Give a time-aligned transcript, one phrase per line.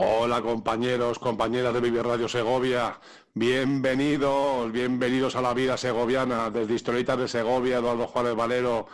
[0.00, 3.00] Hola compañeros, compañeras de Vive Radio Segovia,
[3.34, 8.86] bienvenidos, bienvenidos a la vida segoviana, desde Historietas de Segovia, Eduardo Juárez Valero,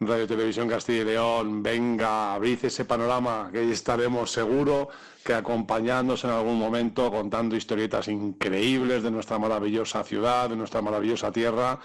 [0.00, 4.88] Radio Televisión Castilla y León, venga, abrid ese panorama, que ahí estaremos seguro
[5.24, 11.30] que acompañándonos en algún momento contando historietas increíbles de nuestra maravillosa ciudad, de nuestra maravillosa
[11.30, 11.78] tierra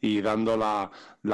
[0.00, 0.90] y dando la,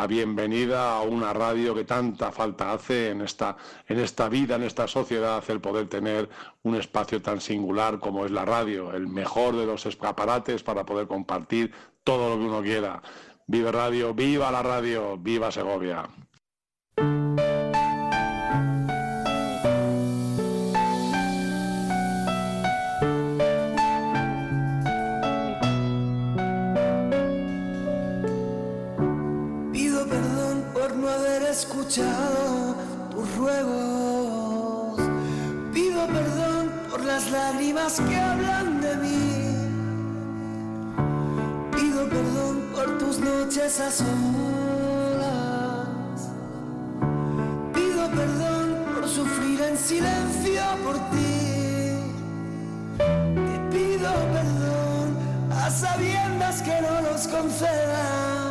[0.06, 4.88] bienvenida a una radio que tanta falta hace en esta, en esta vida, en esta
[4.88, 6.30] sociedad, el poder tener
[6.62, 11.06] un espacio tan singular como es la radio, el mejor de los escaparates para poder
[11.06, 11.72] compartir
[12.02, 13.02] todo lo que uno quiera.
[13.52, 16.08] Vive Radio, viva la radio, viva Segovia.
[31.50, 32.74] escuchado
[33.10, 34.96] tus ruegos.
[35.74, 39.31] Pido perdón por las lágrimas que hablan de mí.
[42.74, 44.08] Por tus noches a solas.
[47.72, 51.98] Pido perdón por sufrir en silencio por ti.
[52.98, 55.16] Te pido perdón
[55.50, 58.41] a sabiendas que no los concedas.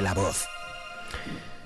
[0.00, 0.46] la voz.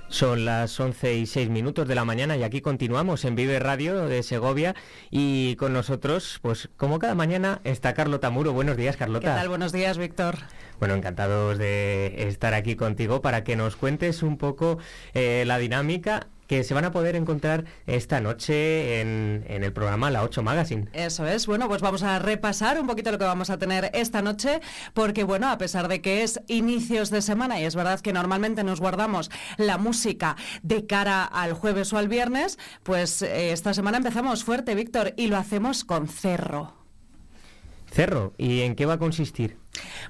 [0.08, 4.06] Son las 11 y 6 minutos de la mañana y aquí continuamos en Vive Radio
[4.06, 4.74] de Segovia
[5.08, 8.52] y con nosotros, pues como cada mañana, está Carlota Muro.
[8.52, 9.34] Buenos días, Carlota.
[9.34, 9.48] ¿Qué tal?
[9.48, 10.38] Buenos días, Víctor.
[10.80, 14.78] Bueno, encantados de estar aquí contigo para que nos cuentes un poco
[15.14, 20.24] eh, la dinámica que se van a poder encontrar esta noche en, el programa La
[20.24, 20.88] 8 Magazine.
[20.92, 21.46] Eso es.
[21.46, 24.60] Bueno, pues vamos a repasar un poquito lo que vamos a tener esta noche,
[24.92, 28.64] porque bueno, a pesar de que es inicios de semana y es verdad que normalmente
[28.64, 33.98] nos guardamos la música de cara al jueves o al viernes, pues eh, esta semana
[33.98, 36.79] empezamos fuerte, Víctor, y lo hacemos con Cerro.
[37.90, 39.58] Cerro, ¿y en qué va a consistir?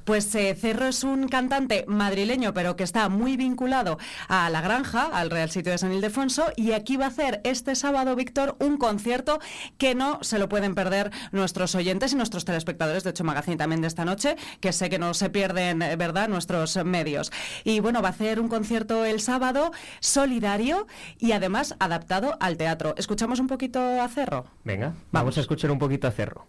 [0.05, 3.99] Pues eh, Cerro es un cantante madrileño, pero que está muy vinculado
[4.29, 7.75] a La Granja, al Real Sitio de San Ildefonso, y aquí va a hacer este
[7.75, 9.41] sábado, Víctor, un concierto
[9.79, 13.81] que no se lo pueden perder nuestros oyentes y nuestros telespectadores de hecho Magazine también
[13.81, 17.33] de esta noche, que sé que no se pierden, eh, ¿verdad?, nuestros medios.
[17.65, 20.87] Y bueno, va a hacer un concierto el sábado solidario
[21.19, 22.95] y además adaptado al teatro.
[22.97, 24.47] ¿Escuchamos un poquito a Cerro?
[24.65, 26.47] Venga, vamos a escuchar un poquito a Cerro.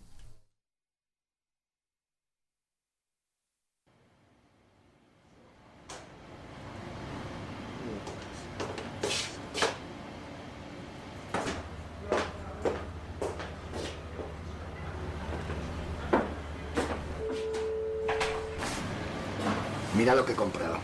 [20.02, 20.80] Mira lo que he comprado.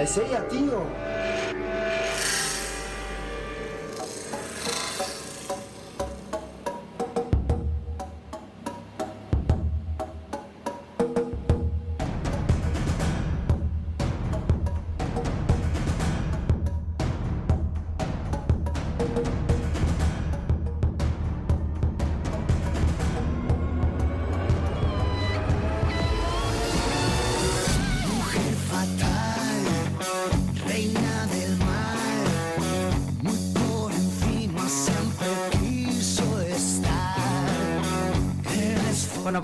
[0.00, 1.11] ¡Es ella, tío!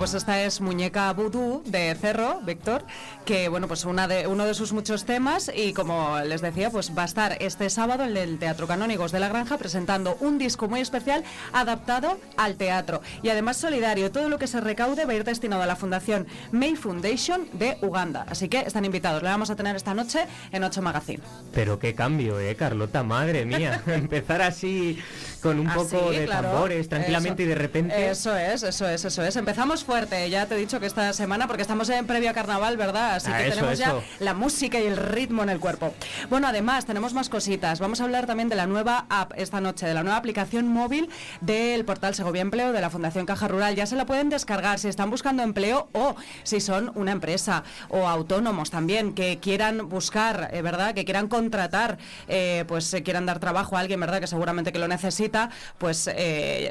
[0.09, 2.83] Pues esta es Muñeca Voodoo de Cerro, Víctor,
[3.25, 6.97] que bueno, pues una de, uno de sus muchos temas y como les decía, pues
[6.97, 10.67] va a estar este sábado en el Teatro Canónigos de la Granja presentando un disco
[10.67, 11.23] muy especial
[11.53, 14.09] adaptado al teatro y además solidario.
[14.09, 17.77] Todo lo que se recaude va a ir destinado a la Fundación May Foundation de
[17.83, 18.25] Uganda.
[18.27, 19.21] Así que están invitados.
[19.21, 21.21] Le vamos a tener esta noche en 8 Magazine.
[21.53, 23.83] Pero qué cambio, eh, Carlota, madre mía.
[23.87, 24.97] Empezar así
[25.43, 28.09] con un poco de tambores tranquilamente y de repente.
[28.09, 29.35] Eso es, eso es, eso es.
[29.35, 32.77] Empezamos fuerte, ya te he dicho que esta semana, porque estamos en previo a carnaval,
[32.77, 33.15] ¿verdad?
[33.15, 35.93] Así que tenemos ya la música y el ritmo en el cuerpo.
[36.29, 37.81] Bueno, además, tenemos más cositas.
[37.81, 41.09] Vamos a hablar también de la nueva app esta noche, de la nueva aplicación móvil
[41.41, 43.75] del portal Segovia Empleo de la Fundación Caja Rural.
[43.75, 48.07] Ya se la pueden descargar si están buscando empleo o si son una empresa o
[48.07, 50.93] autónomos también que quieran buscar, eh, ¿verdad?
[50.93, 51.97] Que quieran contratar,
[52.29, 54.21] eh, pues eh, quieran dar trabajo a alguien, ¿verdad?
[54.21, 56.09] Que seguramente que lo necesita, pues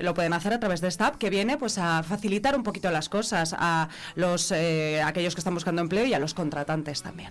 [0.01, 2.91] lo pueden hacer a través de esta app que viene pues a facilitar un poquito
[2.91, 7.31] las cosas a los eh, aquellos que están buscando empleo y a los contratantes también.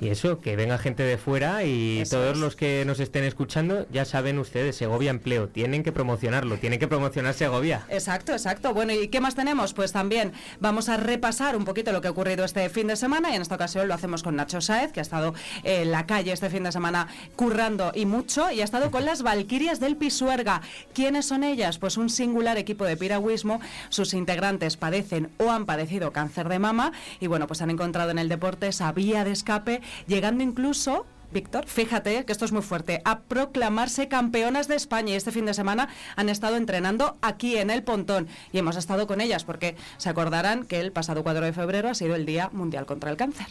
[0.00, 4.04] Y eso, que venga gente de fuera y todos los que nos estén escuchando, ya
[4.04, 7.86] saben ustedes, Segovia Empleo, tienen que promocionarlo, tienen que promocionar Segovia.
[7.88, 8.74] Exacto, exacto.
[8.74, 9.72] Bueno, ¿y qué más tenemos?
[9.72, 13.30] Pues también vamos a repasar un poquito lo que ha ocurrido este fin de semana
[13.30, 16.32] y en esta ocasión lo hacemos con Nacho Saez, que ha estado en la calle
[16.32, 20.60] este fin de semana currando y mucho y ha estado con las Valquirias del Pisuerga.
[20.92, 21.78] ¿Quiénes son ellas?
[21.78, 23.60] Pues un singular equipo de piragüismo.
[23.88, 28.18] Sus integrantes padecen o han padecido cáncer de mama y bueno, pues han encontrado en
[28.18, 33.02] el deporte esa vía de escape llegando incluso Víctor, fíjate que esto es muy fuerte,
[33.04, 37.70] a proclamarse campeonas de España y este fin de semana han estado entrenando aquí en
[37.70, 41.52] el Pontón y hemos estado con ellas porque se acordarán que el pasado 4 de
[41.52, 43.48] febrero ha sido el Día Mundial contra el Cáncer.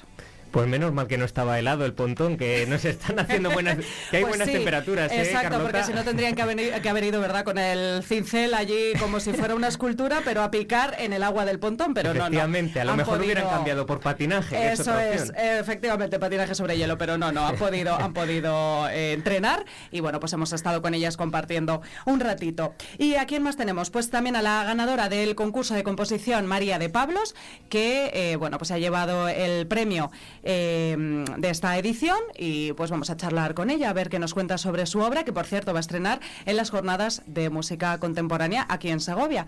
[0.53, 3.77] Pues menos mal que no estaba helado el pontón, que nos están haciendo buenas,
[4.11, 5.11] que hay pues buenas temperaturas.
[5.11, 7.43] ¿eh, exacto, porque si no tendrían que haber, ido, ¿verdad?
[7.43, 11.45] Con el cincel allí como si fuera una escultura, pero a picar en el agua
[11.45, 12.25] del pontón, pero no, no.
[12.25, 14.73] Efectivamente, a lo mejor hubieran cambiado por patinaje.
[14.73, 19.65] Eso es, efectivamente, patinaje sobre hielo, pero no, no, han podido, han podido eh, entrenar
[19.89, 22.75] y bueno, pues hemos estado con ellas compartiendo un ratito.
[22.99, 23.89] ¿Y a quién más tenemos?
[23.89, 27.33] Pues también a la ganadora del concurso de composición, María de Pablos,
[27.69, 30.11] que eh, bueno, pues ha llevado el premio
[30.43, 34.33] eh, de esta edición y pues vamos a charlar con ella, a ver qué nos
[34.33, 37.97] cuenta sobre su obra, que por cierto va a estrenar en las jornadas de música
[37.99, 39.47] contemporánea aquí en Segovia.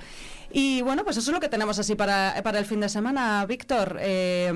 [0.52, 3.98] Y bueno, pues eso es lo que tenemos así para, el fin de semana, Víctor.
[4.00, 4.52] Eh,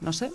[0.00, 0.32] no sé,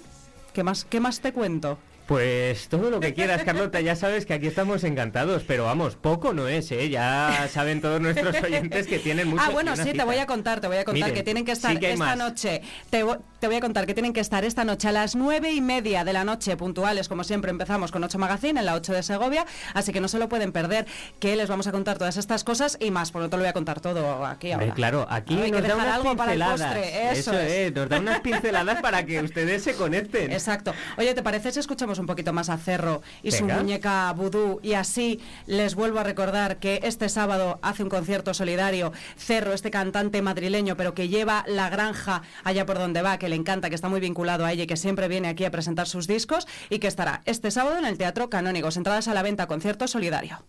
[0.53, 1.77] ¿qué más, ¿qué más te cuento?
[2.07, 6.31] Pues todo lo que quieras, Carlota, ya sabes que aquí estamos encantados, pero vamos, poco
[6.31, 6.89] no es, ¿eh?
[6.89, 9.43] Ya saben todos nuestros oyentes que tienen mucho...
[9.45, 11.75] Ah, bueno, sí, te voy a contar, te voy a contar que tienen que estar
[11.83, 13.03] esta noche, te,
[13.39, 16.05] te, voy a contar que tienen que estar esta noche a las nueve y media
[16.05, 19.45] de la noche, puntuales, como siempre, empezamos con 8 Magazine en la 8 de Segovia,
[19.73, 20.85] así que no se lo pueden perder,
[21.19, 23.49] que les vamos a contar todas estas cosas y más, por lo tanto lo voy
[23.49, 24.73] a contar todo aquí ahora.
[24.73, 26.77] claro, aquí nos da unas algo pinceladas,
[27.17, 27.75] eso, es.
[27.75, 30.31] nos da unas pinceladas para que ustedes se conecten.
[30.37, 30.73] Exacto.
[30.97, 34.59] Oye, ¿te parece si escuchamos un poquito más a Cerro y su muñeca vudú?
[34.63, 39.71] Y así les vuelvo a recordar que este sábado hace un concierto solidario Cerro, este
[39.71, 43.75] cantante madrileño, pero que lleva la granja allá por donde va, que le encanta, que
[43.75, 46.79] está muy vinculado a ella y que siempre viene aquí a presentar sus discos y
[46.79, 48.77] que estará este sábado en el Teatro Canónigos.
[48.77, 50.39] Entradas a la venta, concierto solidario.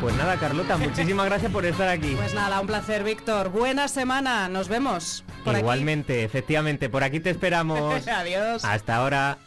[0.00, 2.14] Pues nada, Carlota, muchísimas gracias por estar aquí.
[2.16, 3.50] Pues nada, un placer, Víctor.
[3.50, 5.24] Buena semana, nos vemos.
[5.44, 8.06] Igualmente, efectivamente, por aquí te esperamos.
[8.08, 8.64] Adiós.
[8.64, 9.38] Hasta ahora.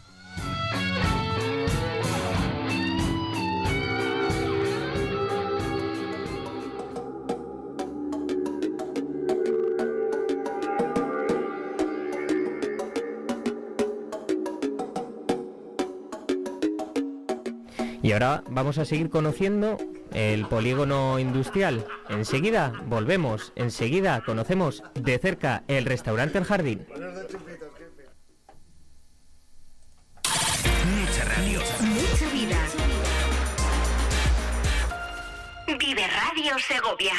[18.13, 19.77] Ahora vamos a seguir conociendo
[20.13, 21.85] el polígono industrial.
[22.09, 26.85] Enseguida volvemos, enseguida conocemos de cerca el restaurante El Jardín.
[30.85, 31.59] Mucha radio.
[31.81, 32.57] Mucha vida.
[35.79, 37.13] Vive Radio Segovia.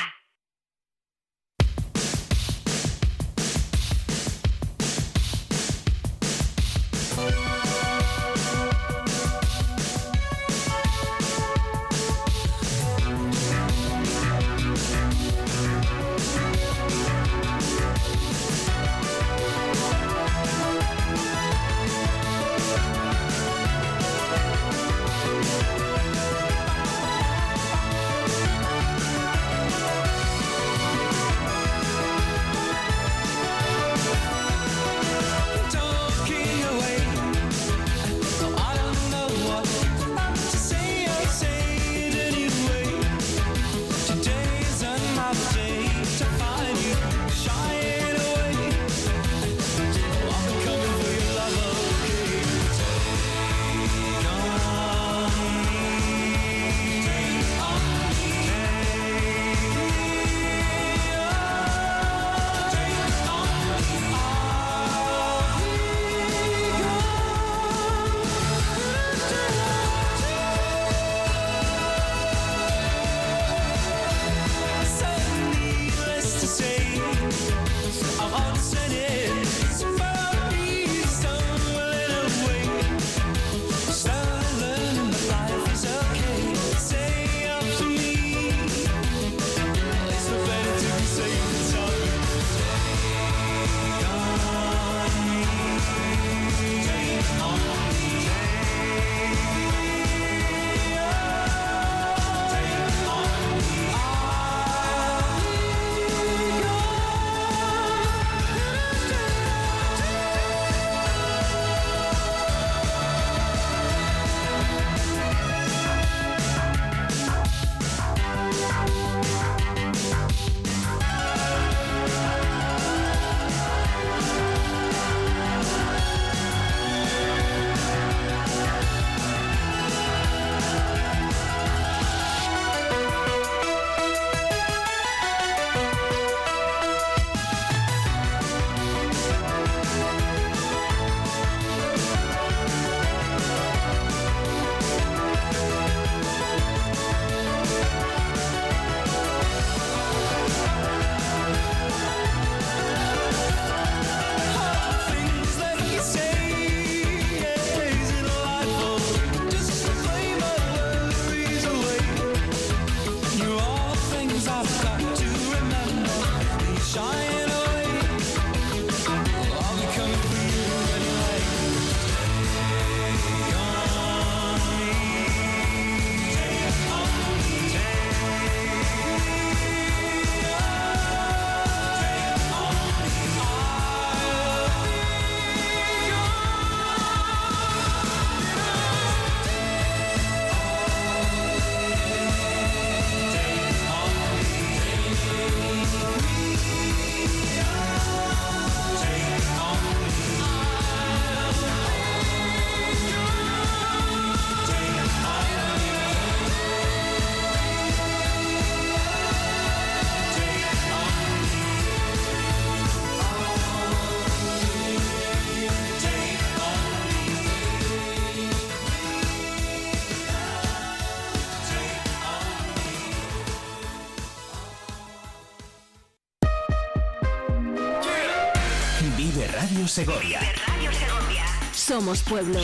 [229.97, 231.47] Radio Segovia.
[231.73, 232.59] Somos pueblo.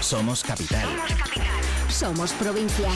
[0.00, 0.86] Somos capital.
[1.88, 2.88] Somos provincia.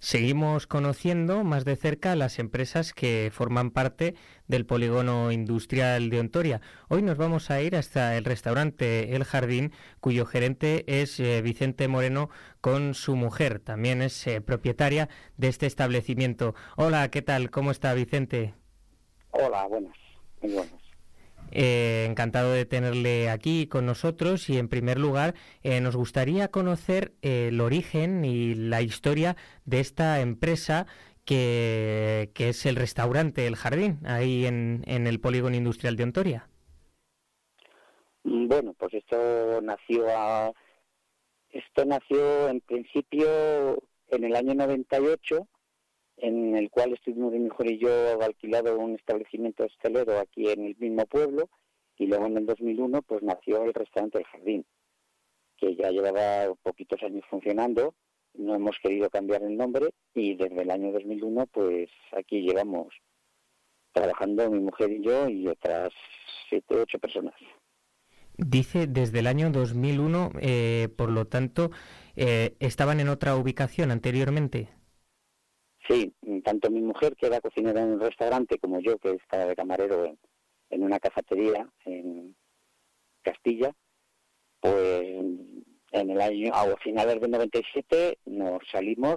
[0.00, 4.14] Seguimos conociendo más de cerca las empresas que forman parte
[4.48, 6.60] del polígono industrial de Ontoria.
[6.88, 11.88] Hoy nos vamos a ir hasta el restaurante El Jardín, cuyo gerente es eh, Vicente
[11.88, 12.28] Moreno
[12.60, 13.60] con su mujer.
[13.60, 16.54] También es eh, propietaria de este establecimiento.
[16.76, 17.50] Hola, ¿qué tal?
[17.50, 18.52] ¿Cómo está Vicente?
[19.30, 20.01] Hola, buenas.
[20.42, 20.82] Muy.
[21.54, 27.12] Eh, encantado de tenerle aquí con nosotros y en primer lugar eh, nos gustaría conocer
[27.20, 30.86] eh, el origen y la historia de esta empresa
[31.26, 36.48] que, que, es el restaurante El Jardín, ahí en, en el polígono industrial de Ontoria.
[38.24, 40.52] Mm, bueno, pues esto nació a,
[41.50, 43.28] esto nació en principio
[44.08, 45.46] en el año 98
[46.16, 50.76] en el cual estuvimos mi mujer y yo alquilado un establecimiento hostelero aquí en el
[50.78, 51.48] mismo pueblo
[51.98, 54.66] y luego en el 2001 pues nació el restaurante El Jardín,
[55.56, 57.94] que ya llevaba poquitos años funcionando,
[58.34, 62.88] no hemos querido cambiar el nombre y desde el año 2001 pues aquí llevamos
[63.92, 65.92] trabajando mi mujer y yo y otras
[66.48, 67.34] siete, ocho personas.
[68.38, 71.70] Dice desde el año 2001, eh, por lo tanto,
[72.16, 74.68] eh, ¿estaban en otra ubicación anteriormente?
[75.88, 79.56] Sí, tanto mi mujer, que era cocinera en un restaurante, como yo, que estaba de
[79.56, 80.18] camarero en,
[80.70, 82.36] en una cafetería en
[83.22, 83.72] Castilla,
[84.60, 85.02] pues
[85.92, 89.16] en el año, a finales del 97 nos salimos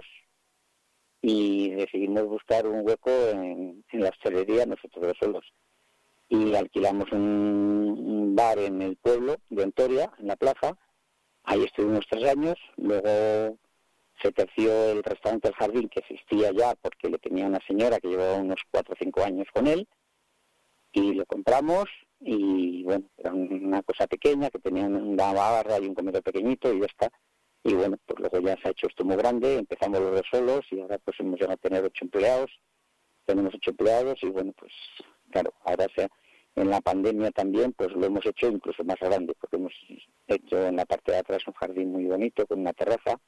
[1.22, 5.44] y decidimos buscar un hueco en, la hostelería nosotros dos solos.
[6.28, 10.76] Y alquilamos un, bar en el pueblo de Ontoria, en la plaza.
[11.44, 12.56] Ahí estuvimos tres años.
[12.76, 13.56] Luego
[14.22, 18.08] se terció el restaurante El Jardín, que existía ya porque le tenía una señora que
[18.08, 19.86] llevaba unos cuatro o cinco años con él,
[20.92, 21.84] y lo compramos
[22.20, 26.80] y bueno, era una cosa pequeña que tenía una barra y un comedor pequeñito y
[26.80, 27.10] ya está.
[27.62, 30.64] Y bueno, pues luego ya se ha hecho esto muy grande, empezamos los dos solos
[30.70, 32.50] y ahora pues hemos llegado a tener ocho empleados,
[33.26, 34.72] tenemos ocho empleados y bueno, pues
[35.30, 36.08] claro, ahora se,
[36.54, 39.74] en la pandemia también pues lo hemos hecho incluso más grande porque hemos
[40.28, 43.20] hecho en la parte de atrás un jardín muy bonito con una terraza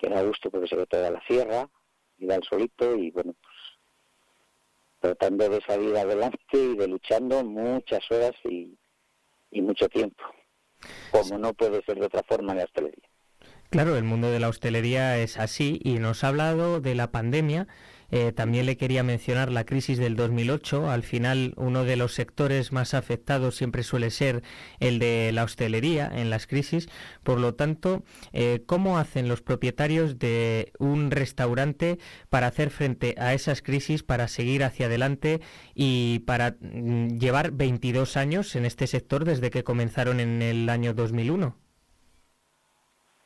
[0.00, 1.68] que da gusto porque se ve toda la sierra
[2.18, 3.54] y da el solito y bueno, pues
[5.00, 8.76] tratando de salir adelante y de luchando muchas horas y,
[9.50, 10.22] y mucho tiempo,
[11.10, 13.08] como no puede ser de otra forma en la hostelería.
[13.70, 17.68] Claro, el mundo de la hostelería es así y nos ha hablado de la pandemia
[18.10, 20.90] eh, también le quería mencionar la crisis del 2008.
[20.90, 24.42] Al final, uno de los sectores más afectados siempre suele ser
[24.78, 26.88] el de la hostelería en las crisis.
[27.22, 33.34] Por lo tanto, eh, ¿cómo hacen los propietarios de un restaurante para hacer frente a
[33.34, 35.40] esas crisis, para seguir hacia adelante
[35.74, 40.94] y para mm, llevar 22 años en este sector desde que comenzaron en el año
[40.94, 41.56] 2001?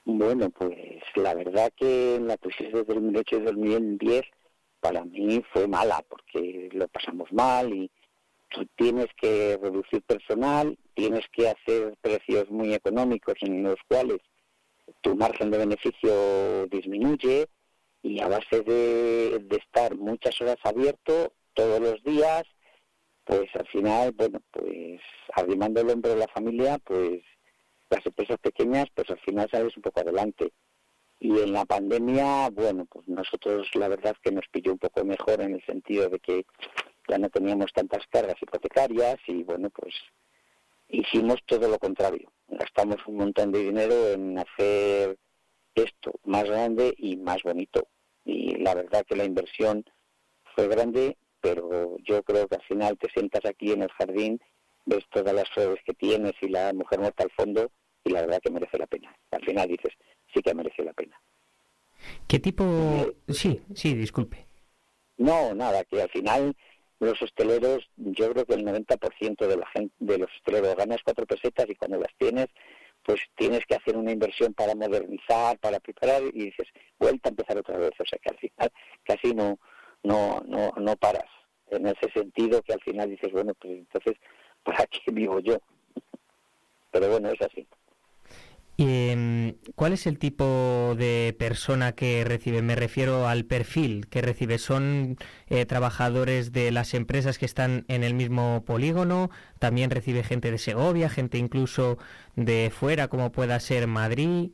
[0.07, 0.77] Bueno, pues
[1.17, 4.23] la verdad que en la crisis de 2008 y 2010
[4.85, 7.91] para mí fue mala porque lo pasamos mal y
[8.51, 14.19] tú tienes que reducir personal, tienes que hacer precios muy económicos en los cuales
[15.01, 17.47] tu margen de beneficio disminuye
[18.03, 22.43] y a base de, estar muchas horas abierto todos los días,
[23.25, 25.01] pues al final, bueno, pues
[25.35, 27.23] arrimando el hombro de la familia, pues
[27.89, 30.53] las empresas pequeñas, pues al final sales un poco adelante.
[31.25, 35.41] Y en la pandemia, bueno, pues nosotros la verdad que nos pilló un poco mejor
[35.41, 36.45] en el sentido de que
[37.09, 39.95] ya no teníamos tantas cargas hipotecarias y bueno, pues
[40.91, 42.31] hicimos todo lo contrario.
[42.49, 45.17] Gastamos un montón de dinero en hacer
[45.75, 47.89] esto más grande y más bonito.
[48.27, 49.83] Y la verdad que la inversión
[50.55, 54.43] fue grande, pero yo creo que al final te sientas aquí en el jardín,
[54.85, 57.71] ves todas las flores que tienes y la mujer muerta al fondo
[58.05, 59.17] y la verdad que merece la pena.
[59.31, 59.95] Al final dices,
[60.35, 61.19] sí que merece la pena.
[62.27, 62.65] ¿Qué tipo...?
[63.29, 64.47] Sí, sí, disculpe.
[65.17, 66.57] No, nada, que al final
[67.01, 71.27] los hosteleros, yo creo que el 90% de la gente, de los hosteleros ganas cuatro
[71.27, 72.49] pesetas y cuando las tienes,
[73.05, 76.69] pues tienes que hacer una inversión para modernizar, para preparar y dices,
[76.99, 77.93] vuelta a empezar otra vez.
[77.99, 78.73] O sea que al final
[79.05, 79.59] casi no,
[80.03, 81.29] no, no, no paras.
[81.71, 84.15] En ese sentido que al final dices, bueno, pues entonces,
[84.63, 85.59] ¿para qué vivo yo?
[86.91, 87.67] Pero bueno, es así.
[88.77, 92.61] Eh, ¿Cuál es el tipo de persona que recibe?
[92.61, 94.59] Me refiero al perfil que recibe.
[94.59, 95.17] ¿Son
[95.49, 99.31] eh, trabajadores de las empresas que están en el mismo polígono?
[99.61, 101.99] ¿También recibe gente de Segovia, gente incluso
[102.35, 104.51] de fuera, como pueda ser Madrid?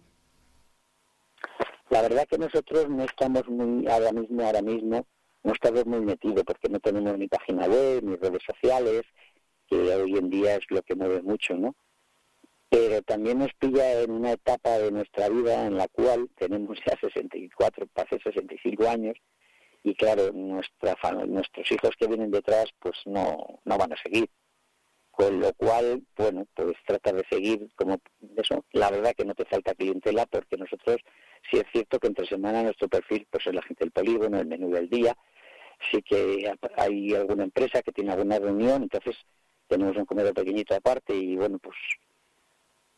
[1.88, 5.06] La verdad que nosotros no estamos muy ahora mismo, ahora mismo,
[5.42, 9.02] no estamos muy metidos porque no tenemos ni página web, ni redes sociales,
[9.66, 11.74] que hoy en día es lo que mueve mucho, ¿no?
[12.70, 16.96] Pero también nos pilla en una etapa de nuestra vida en la cual tenemos ya
[17.00, 19.16] 64, pasé 65 años,
[19.83, 20.94] y claro, nuestra,
[21.26, 24.28] nuestros hijos que vienen detrás pues no, no van a seguir.
[25.11, 28.00] Con lo cual, bueno, pues trata de seguir como
[28.37, 28.64] eso.
[28.72, 30.96] La verdad que no te falta clientela porque nosotros
[31.50, 34.46] sí es cierto que entre semana nuestro perfil pues es la gente del polígono, el
[34.46, 35.16] menú del día.
[35.90, 39.16] Sí que hay alguna empresa que tiene alguna reunión, entonces
[39.66, 41.76] tenemos un comedor pequeñito aparte y bueno, pues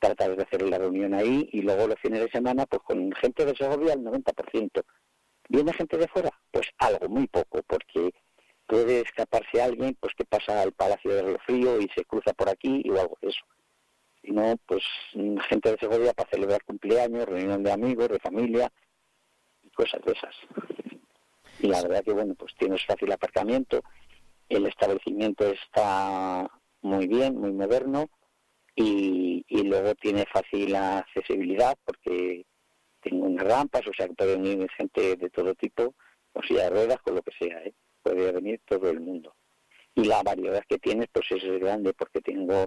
[0.03, 3.47] tratar de hacer la reunión ahí y luego los fines de semana pues con gente
[3.47, 4.83] de Segovia al 90%.
[5.49, 6.31] ¿Viene gente de fuera?
[6.51, 8.11] Pues algo, muy poco, porque
[8.67, 12.49] puede escaparse alguien pues que pasa al Palacio de Río Frío y se cruza por
[12.49, 13.45] aquí o algo de eso.
[14.23, 14.83] Si no, pues
[15.49, 18.73] gente de Segovia para celebrar cumpleaños, reunión de amigos, de familia
[19.62, 20.35] y cosas de esas.
[21.61, 23.83] Y la verdad que, bueno, pues tienes fácil aparcamiento,
[24.49, 28.11] el establecimiento está muy bien, muy moderno
[28.75, 32.45] y, y luego tiene fácil accesibilidad porque
[33.03, 35.95] tengo unas rampas, o sea que puede venir gente de todo tipo,
[36.33, 37.75] o sea, ruedas, con lo que sea, ¿eh?
[38.03, 39.35] puede venir todo el mundo.
[39.95, 42.67] Y la variedad que tienes, pues es grande, porque tengo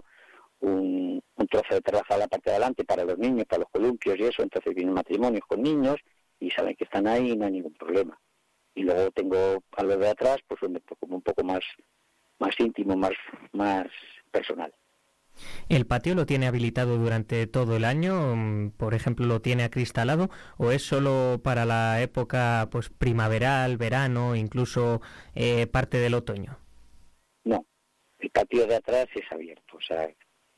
[0.60, 4.18] un, trozo de terraza a la parte de adelante para los niños, para los columpios
[4.18, 5.96] y eso, entonces vienen matrimonios con niños
[6.40, 8.18] y saben que están ahí y no hay ningún problema.
[8.74, 11.60] Y luego tengo a lo de atrás, pues como un poco más,
[12.38, 13.12] más íntimo, más,
[13.52, 13.86] más
[14.30, 14.72] personal.
[15.68, 18.36] ¿El patio lo tiene habilitado durante todo el año?
[18.36, 24.36] Mm, por ejemplo, ¿lo tiene acristalado o es solo para la época pues primaveral, verano,
[24.36, 25.00] incluso
[25.34, 26.58] eh, parte del otoño?
[27.44, 27.64] No,
[28.18, 30.08] el patio de atrás es abierto, o sea,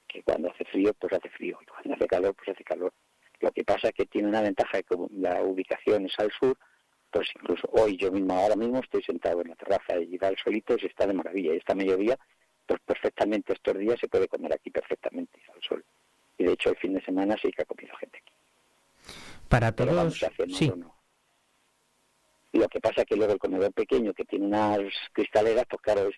[0.06, 2.92] que cuando hace frío, pues hace frío, y cuando hace calor, pues hace calor.
[3.40, 6.56] Lo que pasa es que tiene una ventaja de que la ubicación es al sur,
[7.10, 10.36] pues incluso hoy yo mismo, ahora mismo estoy sentado en la terraza y da el
[10.36, 11.54] solito y está de maravilla.
[11.54, 12.18] Y esta mediodía
[12.68, 15.84] pues perfectamente estos días se puede comer aquí perfectamente al sol.
[16.36, 18.32] Y de hecho el fin de semana sí que ha comido gente aquí.
[19.48, 20.20] Para todos,
[20.52, 20.70] sí.
[22.52, 24.80] lo que pasa es que luego el comedor pequeño que tiene unas
[25.12, 26.10] cristaleras, pues claro,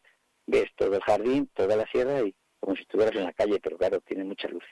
[0.46, 3.78] ves todo el jardín, toda la sierra y como si estuvieras en la calle, pero
[3.78, 4.64] claro, tiene mucha luz.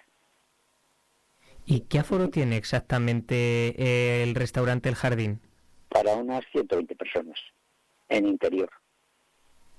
[1.65, 5.41] ¿Y qué aforo tiene exactamente eh, el restaurante El Jardín?
[5.89, 7.39] Para unas 120 personas
[8.09, 8.71] en interior.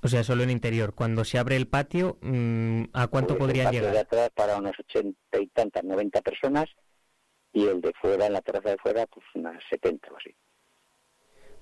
[0.01, 0.93] O sea, solo en interior.
[0.95, 3.93] Cuando se abre el patio, mm, ¿a cuánto pues podrían llegar?
[3.93, 6.69] de atrás para unas ochenta y tantas, 90 personas
[7.51, 10.35] y el de fuera, en la terraza de fuera, pues unas 70 o así.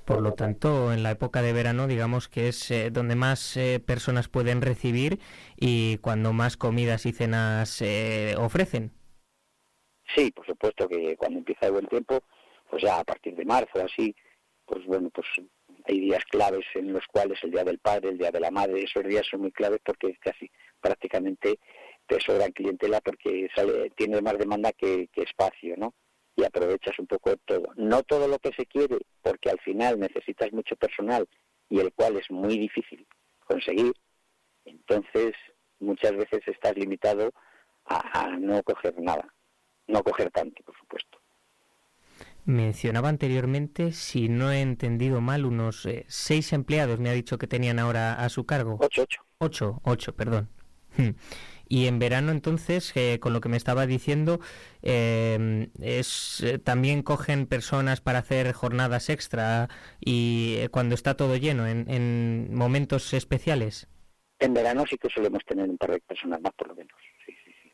[0.05, 3.81] Por lo tanto, en la época de verano, digamos que es eh, donde más eh,
[3.85, 5.19] personas pueden recibir
[5.57, 8.93] y cuando más comidas y cenas eh, ofrecen.
[10.15, 12.21] Sí, por supuesto que cuando empieza el buen tiempo,
[12.69, 14.15] pues ya a partir de marzo, así,
[14.65, 15.27] pues bueno, pues
[15.87, 18.83] hay días claves en los cuales el Día del Padre, el Día de la Madre,
[18.83, 21.59] esos días son muy claves porque casi prácticamente
[22.05, 25.93] te sobran clientela porque sale, tiene más demanda que, espacio, ¿no?
[26.35, 27.73] Y aprovechas un poco todo.
[27.75, 31.27] No todo lo que se quiere, porque al final necesitas mucho personal
[31.69, 33.07] y el cual es muy difícil
[33.45, 33.93] conseguir.
[34.65, 35.33] Entonces,
[35.79, 37.31] muchas veces estás limitado
[37.85, 39.33] a no coger nada,
[39.87, 41.19] no coger tanto, por supuesto.
[42.47, 47.45] Mencionaba anteriormente, si no he entendido mal, unos eh, seis empleados me ha dicho que
[47.45, 48.77] tenían ahora a su cargo.
[48.79, 49.21] Ocho, ocho.
[49.39, 50.47] Ocho, ocho, perdón.
[50.95, 51.09] Hmm.
[51.67, 54.39] Y en verano entonces, eh, con lo que me estaba diciendo,
[54.81, 59.67] eh, es, también cogen personas para hacer jornadas extra
[59.99, 63.89] y cuando está todo lleno, en, en, momentos especiales.
[64.39, 66.95] En verano sí que solemos tener un par de personas más, por lo menos.
[67.25, 67.73] Sí, sí, sí.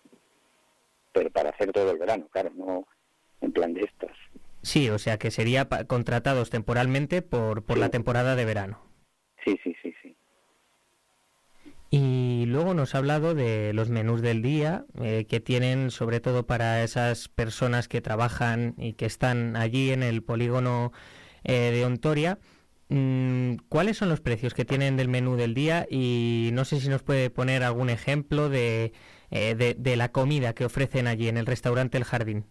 [1.12, 2.88] Pero para hacer todo el verano, claro, no
[3.40, 4.18] en plan de estas.
[4.64, 8.80] Sí, o sea que sería contratados temporalmente por, por la temporada de verano.
[9.44, 10.16] Sí, sí, sí, sí.
[11.92, 16.48] Y luego nos ha hablado de los menús del día eh, que tienen sobre todo
[16.48, 20.94] para esas personas que trabajan y que están allí en el polígono
[21.44, 22.40] eh, de Ontoria.
[22.88, 25.86] Mm, ¿Cuáles son los precios que tienen del menú del día?
[25.90, 28.94] Y no sé si nos puede poner algún ejemplo de,
[29.30, 32.46] eh, de, de la comida que ofrecen allí en el restaurante El Jardín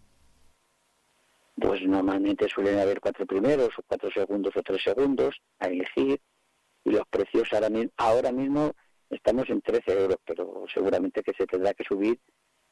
[1.55, 6.19] pues normalmente suelen haber cuatro primeros o cuatro segundos o tres segundos a elegir
[6.83, 8.73] y los precios ahora, ahora mismo
[9.09, 12.19] estamos en 13 euros, pero seguramente que se tendrá que subir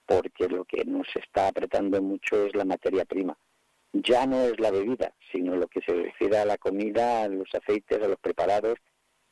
[0.05, 3.37] porque lo que nos está apretando mucho es la materia prima.
[3.93, 7.53] Ya no es la bebida, sino lo que se refiere a la comida, a los
[7.53, 8.79] aceites, a los preparados.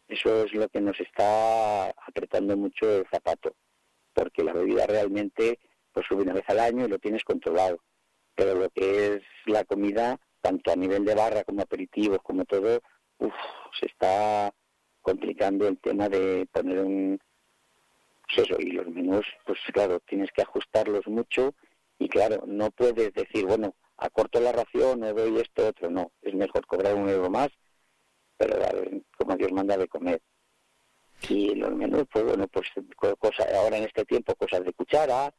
[0.08, 3.56] Eso es lo que nos está apretando mucho el zapato,
[4.14, 5.60] porque la bebida realmente
[5.92, 7.82] pues sube una vez al año y lo tienes controlado
[8.40, 12.80] pero lo que es la comida, tanto a nivel de barra como aperitivos, como todo,
[13.78, 14.54] se está
[15.02, 17.20] complicando el tema de poner un
[18.60, 21.56] y los menús pues claro tienes que ajustarlos mucho
[21.98, 26.36] y claro no puedes decir bueno acorto la ración o doy esto otro no es
[26.36, 27.50] mejor cobrar un euro más
[28.38, 28.56] pero
[29.18, 30.22] como Dios manda de comer.
[31.28, 32.68] Y los menús pues bueno pues
[33.18, 35.34] cosas ahora en este tiempo cosas de cuchara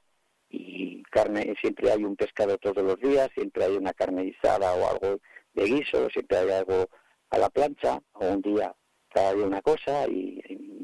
[0.50, 4.90] y carne siempre hay un pescado todos los días siempre hay una carne guisada o
[4.90, 5.20] algo
[5.54, 6.88] de guiso siempre hay algo
[7.30, 8.74] a la plancha o un día
[9.10, 10.40] cada día una cosa y,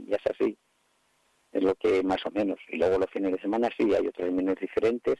[0.09, 0.59] ya es así.
[1.53, 2.59] Es lo que más o menos.
[2.69, 5.17] Y luego los fines de semana sí hay otros menús diferentes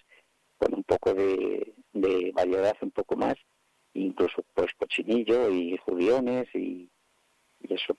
[0.59, 1.75] con un poco de,
[2.35, 3.35] variedad un poco más
[3.95, 6.91] incluso pues cochinillo y judiones y,
[7.61, 7.97] y eso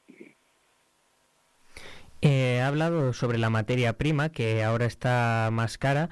[2.21, 6.09] He hablado sobre la materia prima, que ahora está más cara.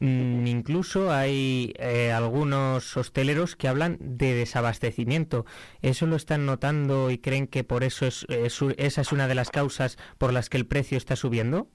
[0.00, 5.46] Mm, incluso hay eh, algunos hosteleros que hablan de desabastecimiento.
[5.82, 9.50] ¿Eso lo están notando y creen que por eso es, esa es una de las
[9.50, 11.68] causas por las que el precio está subiendo?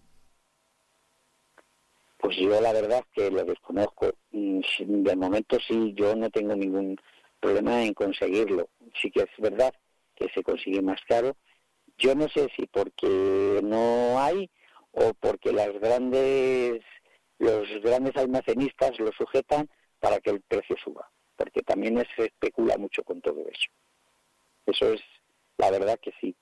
[2.17, 4.13] Pues yo la verdad que lo desconozco.
[4.31, 6.97] Mm, de momento sí, yo no tengo ningún
[7.39, 8.67] problema en conseguirlo.
[9.01, 9.73] Sí que es verdad
[10.15, 11.37] que se consigue más caro,
[11.99, 14.49] yo no sé si porque no hay
[14.91, 16.81] o porque grandes
[17.37, 23.03] los grandes almacenistas lo sujetan para que el precio suba, porque también se especula mucho
[23.03, 23.69] con todo eso.
[24.65, 25.01] Eso es
[25.57, 26.35] la verdad que sí.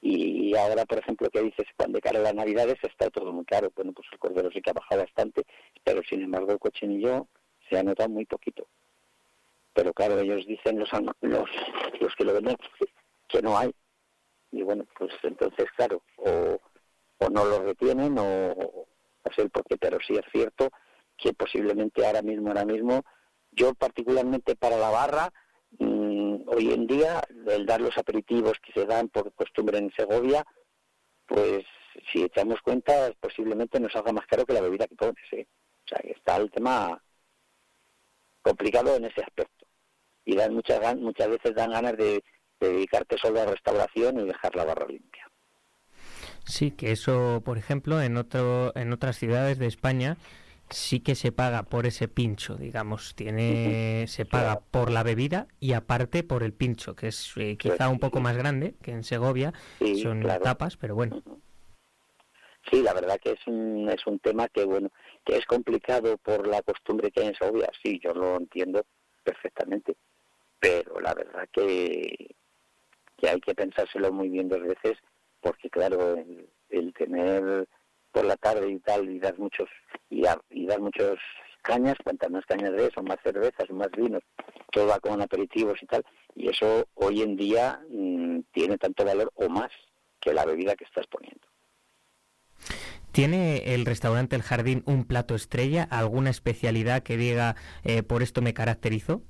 [0.00, 3.72] Y ahora, por ejemplo, que dices, cuando cara las Navidades está todo muy caro.
[3.74, 5.42] Bueno, pues el cordero sí que ha bajado bastante,
[5.82, 7.26] pero sin embargo el cochinillo
[7.68, 8.68] se ha notado muy poquito.
[9.74, 10.88] Pero claro, ellos dicen, los,
[11.20, 11.50] los,
[12.00, 12.56] los que lo venden,
[13.28, 13.72] que no hay
[14.50, 16.58] y bueno, pues entonces, claro, o,
[17.18, 18.54] o no lo retienen o
[19.24, 20.70] no sé el porqué, pero sí es cierto
[21.16, 23.04] que posiblemente ahora mismo, ahora mismo,
[23.50, 25.32] yo particularmente para la barra,
[25.78, 30.44] mm, hoy en día, el dar los aperitivos que se dan por costumbre en Segovia,
[31.26, 31.64] pues
[32.12, 35.46] si echamos cuenta, posiblemente nos haga más caro que la bebida que pones, ¿eh?
[35.84, 37.02] O sea, que está el tema
[38.42, 39.66] complicado en ese aspecto.
[40.24, 42.22] Y dan muchas, muchas veces dan ganas de,
[42.60, 45.30] dedicarte solo a restauración y dejar la barra limpia.
[46.44, 50.16] Sí, que eso, por ejemplo, en otro, en otras ciudades de España
[50.70, 55.72] sí que se paga por ese pincho, digamos, tiene se paga por la bebida y
[55.72, 59.52] aparte por el pincho, que es eh, quizá un poco más grande que en Segovia,
[60.02, 61.22] son tapas, pero bueno.
[62.70, 64.90] Sí, la verdad que es un, es un tema que bueno,
[65.24, 68.84] que es complicado por la costumbre que hay en Segovia, sí, yo lo entiendo
[69.24, 69.96] perfectamente,
[70.60, 72.36] pero la verdad que
[73.18, 74.96] que hay que pensárselo muy bien dos veces,
[75.40, 76.16] porque claro,
[76.70, 77.68] el, tener
[78.12, 79.68] por la tarde y tal, y dar muchos,
[80.08, 81.18] y y dar muchos
[81.62, 84.22] cañas, cuantas más cañas de eso, más cervezas, más vinos,
[84.72, 86.04] todo va con aperitivos y tal,
[86.34, 89.70] y eso hoy en día mm, tiene tanto valor o más
[90.20, 91.46] que la bebida que estás poniendo.
[93.12, 98.42] ¿Tiene el restaurante El Jardín un plato estrella, alguna especialidad que diga eh, por esto
[98.42, 99.22] me caracterizo?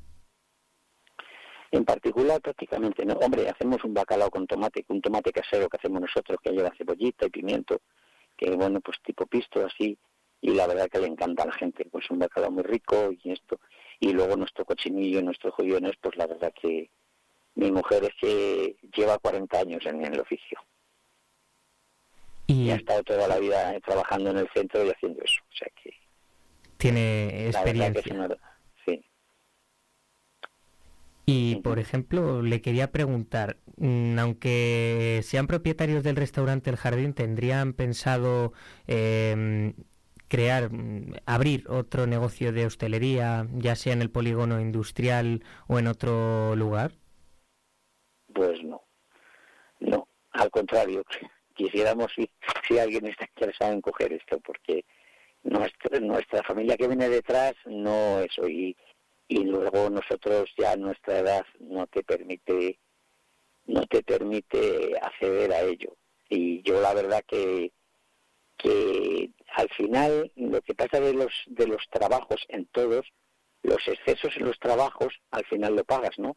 [1.70, 3.14] En particular, prácticamente no.
[3.14, 7.26] Hombre, hacemos un bacalao con tomate, un tomate casero que hacemos nosotros, que lleva cebollita
[7.26, 7.80] y pimiento,
[8.36, 9.98] que bueno, pues tipo pisto así,
[10.40, 13.32] y la verdad que le encanta a la gente, pues un bacalao muy rico y
[13.32, 13.60] esto.
[14.00, 16.90] Y luego nuestro cochinillo, nuestros judiones, pues la verdad que
[17.56, 20.60] mi mujer es que lleva 40 años en el oficio.
[22.46, 25.42] Y, ha estado toda la vida trabajando en el centro y haciendo eso.
[25.42, 25.92] O sea que.
[26.78, 28.38] Tiene experiencia.
[31.30, 37.74] Y, por ejemplo, le quería preguntar, mm, aunque sean propietarios del restaurante El Jardín, ¿tendrían
[37.74, 38.54] pensado
[38.86, 39.74] em,
[40.26, 45.88] crear, mm, abrir otro negocio de hostelería, ya sea en el polígono industrial o en
[45.88, 46.92] otro lugar?
[48.32, 48.80] Pues no,
[49.80, 51.04] no, al contrario,
[51.54, 52.30] quisiéramos si,
[52.66, 54.86] si alguien está interesado en coger esto, porque
[55.42, 58.74] nuestra, nuestra familia que viene detrás no es hoy
[59.28, 62.78] y luego nosotros ya nuestra edad no te permite
[63.66, 65.94] no te permite acceder a ello.
[66.30, 67.72] Y yo la verdad que
[68.56, 73.06] que al final lo que pasa de los de los trabajos en todos
[73.62, 76.36] los excesos en los trabajos al final lo pagas no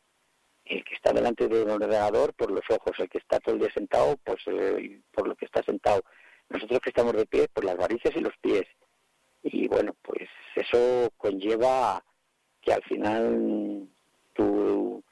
[0.65, 3.62] el que está delante de un ordenador por los ojos el que está todo el
[3.62, 6.04] día sentado pues eh, por lo que está sentado.
[6.49, 8.67] Nosotros que estamos de pie por las varices y los pies.
[9.43, 12.04] Y bueno pues eso conlleva
[12.62, 13.88] que al final
[14.34, 15.04] tu,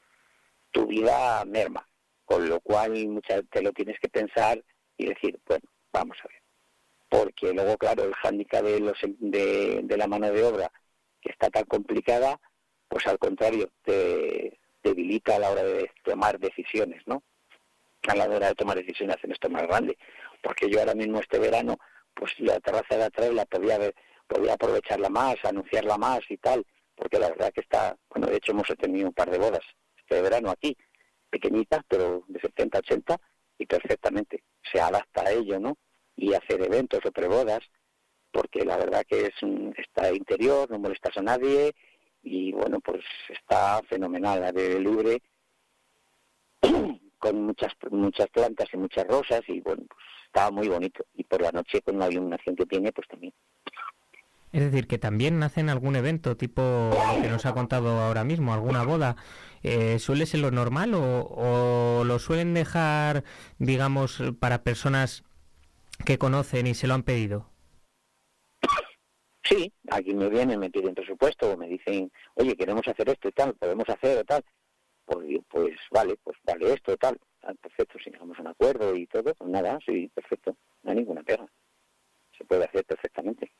[0.70, 1.86] tu vida merma,
[2.24, 4.62] con lo cual muchas te lo tienes que pensar
[4.96, 6.42] y decir, bueno, vamos a ver.
[7.08, 10.70] Porque luego, claro, el hándicap de, los, de, de la mano de obra,
[11.20, 12.40] que está tan complicada,
[12.88, 17.22] pues al contrario, te debilita a la hora de tomar decisiones, ¿no?
[18.08, 19.96] a la hora de tomar decisiones hacen esto más grande.
[20.42, 21.78] Porque yo ahora mismo este verano,
[22.14, 23.78] pues la terraza de atrás la podía,
[24.26, 26.64] podía aprovecharla más, anunciarla más y tal,
[27.00, 29.64] porque la verdad que está, bueno, de hecho hemos tenido un par de bodas
[29.96, 30.76] este verano aquí,
[31.30, 33.16] pequeñitas, pero de 70, 80,
[33.56, 35.78] y perfectamente se adapta a ello, ¿no?
[36.14, 37.60] Y hacer eventos o prebodas,
[38.30, 41.74] porque la verdad que es un, está interior, no molestas a nadie,
[42.22, 45.22] y bueno, pues está fenomenal, la de libre
[47.18, 51.04] con muchas muchas plantas y muchas rosas y bueno, pues estaba muy bonito.
[51.14, 53.32] Y por la noche con la iluminación que tiene, pues también.
[54.52, 58.52] Es decir, que también hacen algún evento tipo lo que nos ha contado ahora mismo,
[58.52, 59.16] alguna boda.
[59.62, 63.24] Eh, ¿Suele ser lo normal o, o, lo suelen dejar,
[63.58, 65.22] digamos, para personas
[66.04, 67.46] que conocen y se lo han pedido?
[69.44, 73.32] Sí, aquí me vienen, me piden presupuesto o me dicen, oye, queremos hacer esto y
[73.32, 74.44] tal, podemos hacer o tal
[75.10, 79.06] pues, pues vale, pues vale esto, tal, ah, perfecto, si llegamos a un acuerdo y
[79.06, 81.46] todo, pues nada, sí, perfecto, no hay ninguna pega,
[82.36, 83.52] se puede hacer perfectamente.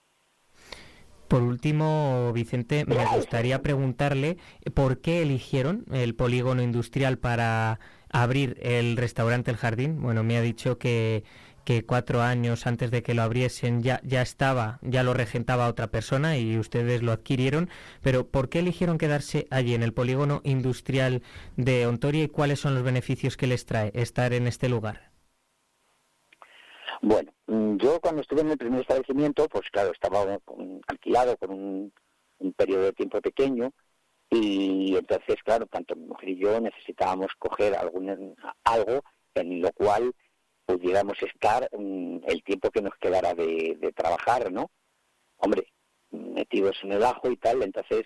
[1.31, 4.37] Por último, Vicente, me gustaría preguntarle
[4.75, 7.79] por qué eligieron el polígono industrial para
[8.11, 10.03] abrir el restaurante El Jardín.
[10.03, 11.23] Bueno, me ha dicho que
[11.65, 15.87] que cuatro años antes de que lo abriesen ya, ya estaba, ya lo regentaba otra
[15.93, 17.69] persona y ustedes lo adquirieron,
[18.03, 21.23] pero ¿por qué eligieron quedarse allí en el polígono industrial
[21.57, 25.10] de Ontoria y cuáles son los beneficios que les trae estar en este lugar?
[27.03, 30.39] Bueno, mm, yo cuando estuve en el primer establecimiento, pues claro, estaba
[30.87, 31.93] alquilado con un,
[32.57, 33.73] periodo de tiempo pequeño
[34.31, 39.03] y entonces, claro, tanto mi mujer y yo necesitábamos coger algún, algo
[39.35, 40.15] en lo cual
[40.67, 44.71] pudiéramos estar mm, el tiempo que nos quedara de, trabajar, ¿no?
[45.39, 45.67] Hombre,
[46.11, 48.05] metidos en el ajo y tal, entonces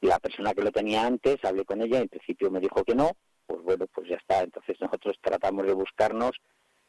[0.00, 3.12] la persona que lo tenía antes, hablé con ella, en principio me dijo que no,
[3.46, 6.32] pues bueno, pues ya está, entonces nosotros tratamos de buscarnos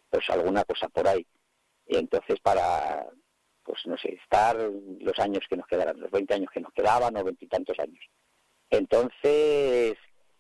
[0.10, 1.26] pues alguna cosa por ahí.
[1.88, 3.08] Y entonces para,
[3.64, 7.16] pues no sé, estar los años que nos quedaran, los 20 años que nos quedaban
[7.18, 8.04] o veintitantos años.
[8.70, 9.96] Entonces,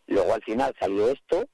[0.07, 1.45] luego al final salió esto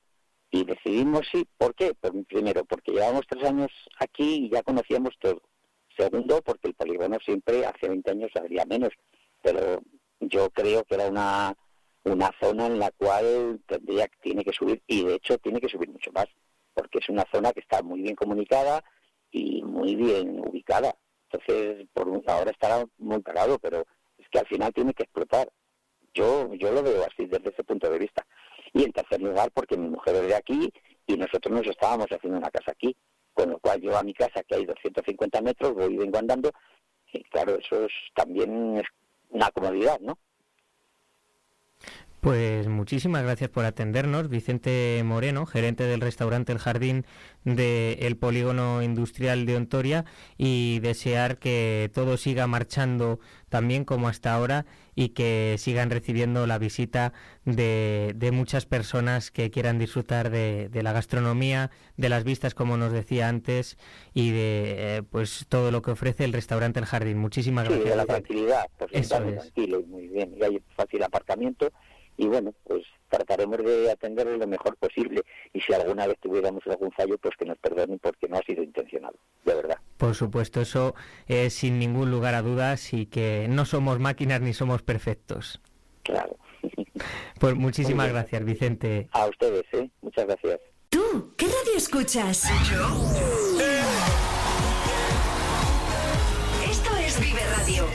[0.50, 1.48] y decidimos sí.
[1.58, 1.94] ¿Por qué?
[2.00, 5.42] Pues, primero, porque llevamos tres años aquí y ya conocíamos todo.
[5.98, 8.90] Segundo, porque el polígono siempre hace 20 años habría menos,
[9.42, 9.82] pero
[10.20, 11.54] yo creo que era una,
[12.04, 15.90] una zona en la cual tendría, tiene que subir, y de hecho tiene que subir
[15.90, 16.26] mucho más,
[16.74, 18.84] porque es una zona que está muy bien comunicada
[19.34, 20.96] y muy bien ubicada.
[21.30, 23.86] Entonces, por ahora estará muy pagado, pero
[24.18, 25.50] es que al final tiene que explotar.
[26.14, 28.26] Yo, yo lo veo así desde ese punto de vista.
[28.72, 30.72] Y en tercer lugar, porque mi mujer es de aquí
[31.08, 32.96] y nosotros nos estábamos haciendo una casa aquí.
[33.34, 36.52] Con lo cual yo a mi casa, que hay 250 metros, voy y vengo andando.
[37.12, 38.84] Y claro, eso es también
[39.32, 40.20] una comodidad, ¿no?
[42.24, 47.06] Pues muchísimas gracias por atendernos, Vicente Moreno, gerente del restaurante El Jardín
[47.44, 50.06] del Polígono Industrial de Ontoria,
[50.38, 56.60] y desear que todo siga marchando también como hasta ahora y que sigan recibiendo la
[56.60, 57.12] visita
[57.44, 63.28] de, muchas personas que quieran disfrutar de, la gastronomía, de las vistas, como nos decía
[63.28, 63.78] antes,
[64.14, 67.18] y de eh, pues todo lo que ofrece el restaurante El Jardín.
[67.18, 67.90] Muchísimas sí, gracias.
[67.92, 71.70] de la tranquilidad, pues Eso tranquilo y muy bien, y hay fácil aparcamiento
[72.18, 75.24] y bueno, pues trataremos de atenderle lo mejor posible
[75.54, 78.64] y si alguna vez tuviéramos algún fallo, pues que nos perdonen porque no ha sido
[78.64, 79.14] intencional,
[79.46, 79.78] de verdad.
[79.98, 80.96] Por supuesto, eso
[81.28, 85.62] es sin ningún lugar a dudas y que no somos máquinas ni somos perfectos.
[86.04, 86.38] Claro.
[87.40, 89.10] Pues muchísimas gracias, Vicente.
[89.12, 89.90] A ustedes, ¿eh?
[90.02, 90.62] Muchas gracias.
[90.88, 92.46] ¿Tú qué radio escuchas?
[96.70, 97.86] Esto es Vive Radio.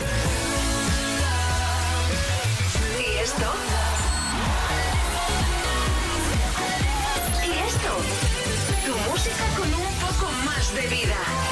[2.99, 3.78] ¿Y esto?
[10.75, 11.48] De vida.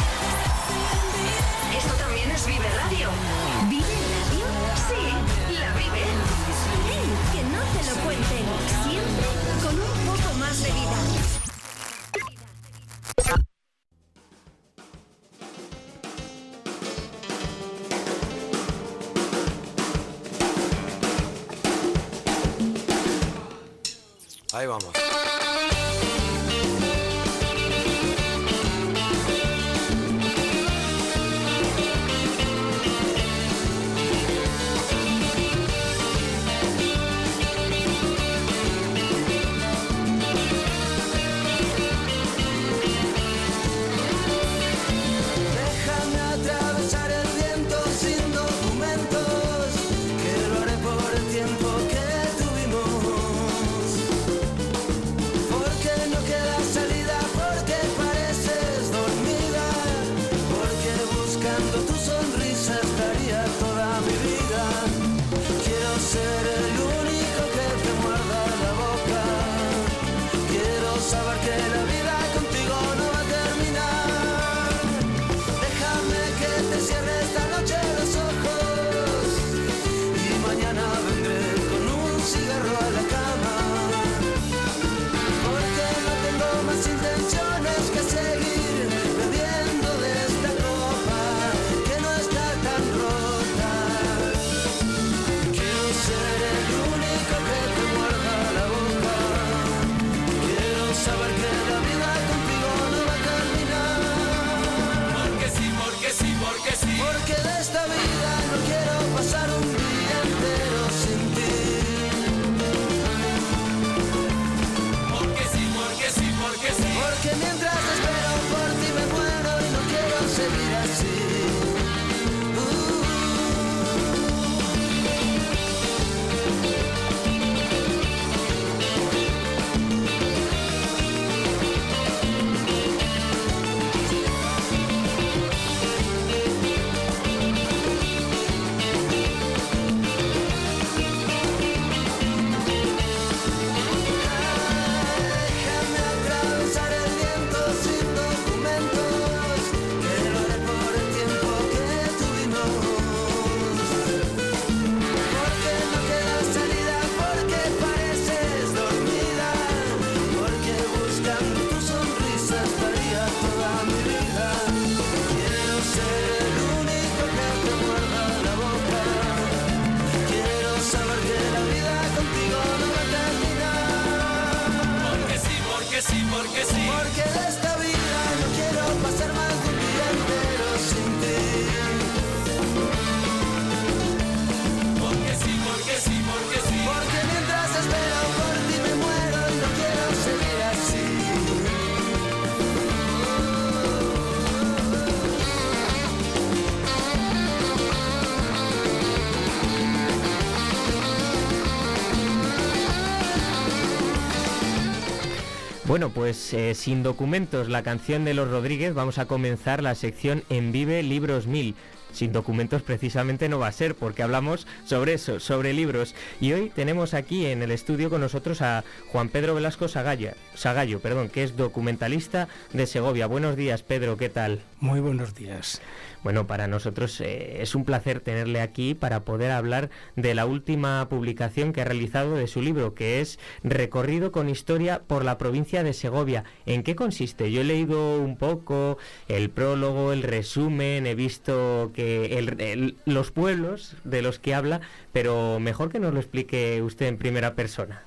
[206.07, 210.45] Bueno, pues eh, sin documentos, la canción de los Rodríguez, vamos a comenzar la sección
[210.51, 211.75] En Vive Libros 1000.
[212.13, 216.15] Sin documentos precisamente no va a ser porque hablamos sobre eso, sobre libros.
[216.41, 221.01] Y hoy tenemos aquí en el estudio con nosotros a Juan Pedro Velasco Sagalla, Sagallo,
[221.01, 223.27] perdón, que es documentalista de Segovia.
[223.27, 224.61] Buenos días, Pedro, ¿qué tal?
[224.79, 225.81] Muy buenos días.
[226.23, 231.09] Bueno, para nosotros eh, es un placer tenerle aquí para poder hablar de la última
[231.09, 235.83] publicación que ha realizado de su libro, que es Recorrido con historia por la provincia
[235.83, 236.45] de Segovia.
[236.67, 237.51] ¿En qué consiste?
[237.51, 238.99] Yo he leído un poco
[239.29, 244.83] el prólogo, el resumen, he visto que el- el- los pueblos de los que habla,
[245.13, 248.03] pero mejor que nos lo explique usted en primera persona.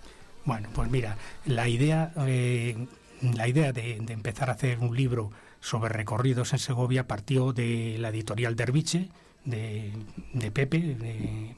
[0.45, 2.77] Bueno, pues mira, la idea, eh,
[3.21, 5.31] la idea de, de empezar a hacer un libro
[5.61, 9.09] sobre recorridos en Segovia partió de la editorial Derviche,
[9.45, 9.91] de,
[10.33, 11.55] de Pepe, de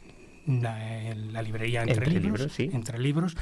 [0.47, 2.69] la, la librería Entre, Entre Libros, Libros, sí.
[2.73, 3.37] Entre Libros,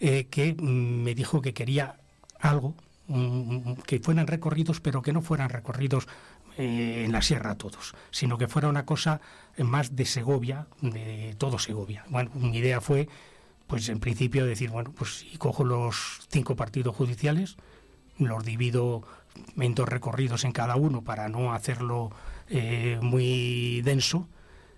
[0.00, 1.96] eh, que mm, me dijo que quería
[2.40, 2.74] algo
[3.08, 6.06] mm, que fueran recorridos, pero que no fueran recorridos
[6.56, 9.20] eh, en la sierra todos, sino que fuera una cosa
[9.58, 12.04] más de Segovia, de todo Segovia.
[12.08, 13.08] Bueno, mi idea fue,
[13.66, 17.56] pues en principio decir, bueno, pues si cojo los cinco partidos judiciales,
[18.18, 19.04] los divido
[19.56, 22.10] en dos recorridos en cada uno para no hacerlo
[22.48, 24.28] eh, muy denso,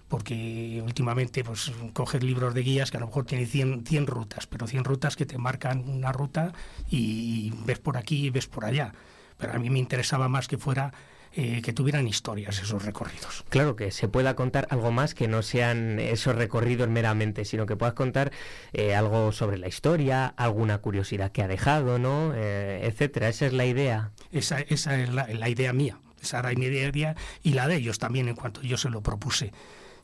[0.08, 4.46] porque últimamente pues coges libros de guías que a lo mejor tienen 100, 100 rutas,
[4.46, 6.52] pero 100 rutas que te marcan una ruta
[6.88, 8.92] y ves por aquí y ves por allá.
[9.38, 10.92] Pero a mí me interesaba más que fuera
[11.32, 13.44] eh, que tuvieran historias esos recorridos.
[13.48, 17.76] Claro, que se pueda contar algo más que no sean esos recorridos meramente, sino que
[17.76, 18.32] puedas contar
[18.72, 22.32] eh, algo sobre la historia, alguna curiosidad que ha dejado, ¿no?
[22.34, 23.28] Eh, etcétera.
[23.28, 24.10] Esa es la idea.
[24.32, 25.98] Esa, esa es la, la idea mía.
[26.20, 29.52] Esa era mi idea y la de ellos también en cuanto yo se lo propuse.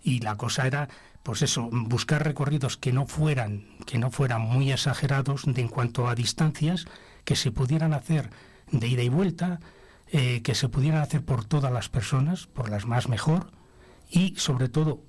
[0.02, 0.88] Y la cosa era,
[1.22, 6.08] pues eso, buscar recorridos que no fueran, que no fueran muy exagerados de, en cuanto
[6.08, 6.86] a distancias,
[7.24, 8.30] que se pudieran hacer
[8.70, 9.60] de ida y vuelta,
[10.12, 13.50] eh, que se pudieran hacer por todas las personas, por las más mejor,
[14.10, 15.00] y sobre todo,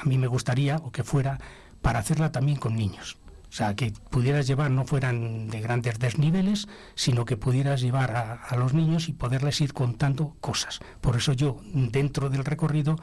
[0.00, 1.40] a mí me gustaría, o que fuera,
[1.82, 3.16] para hacerla también con niños.
[3.48, 8.34] O sea, que pudieras llevar, no fueran de grandes desniveles, sino que pudieras llevar a,
[8.34, 10.78] a los niños y poderles ir contando cosas.
[11.00, 12.96] Por eso yo, dentro del recorrido,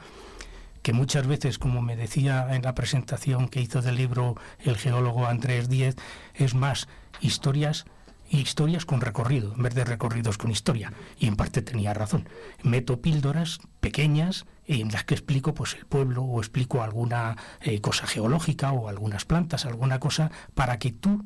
[0.82, 5.26] que muchas veces, como me decía en la presentación que hizo del libro el geólogo
[5.26, 5.96] Andrés Díez,
[6.34, 6.88] es más
[7.20, 7.84] historias
[8.30, 10.92] historias con recorrido, en vez de recorridos con historia.
[11.18, 12.28] Y en parte tenía razón.
[12.62, 18.06] Meto píldoras pequeñas en las que explico pues el pueblo o explico alguna eh, cosa
[18.06, 21.24] geológica o algunas plantas, alguna cosa, para que tú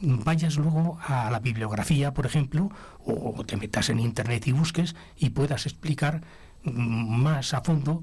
[0.00, 2.70] vayas luego a la bibliografía, por ejemplo,
[3.04, 6.22] o te metas en internet y busques y puedas explicar
[6.64, 8.02] mm, más a fondo,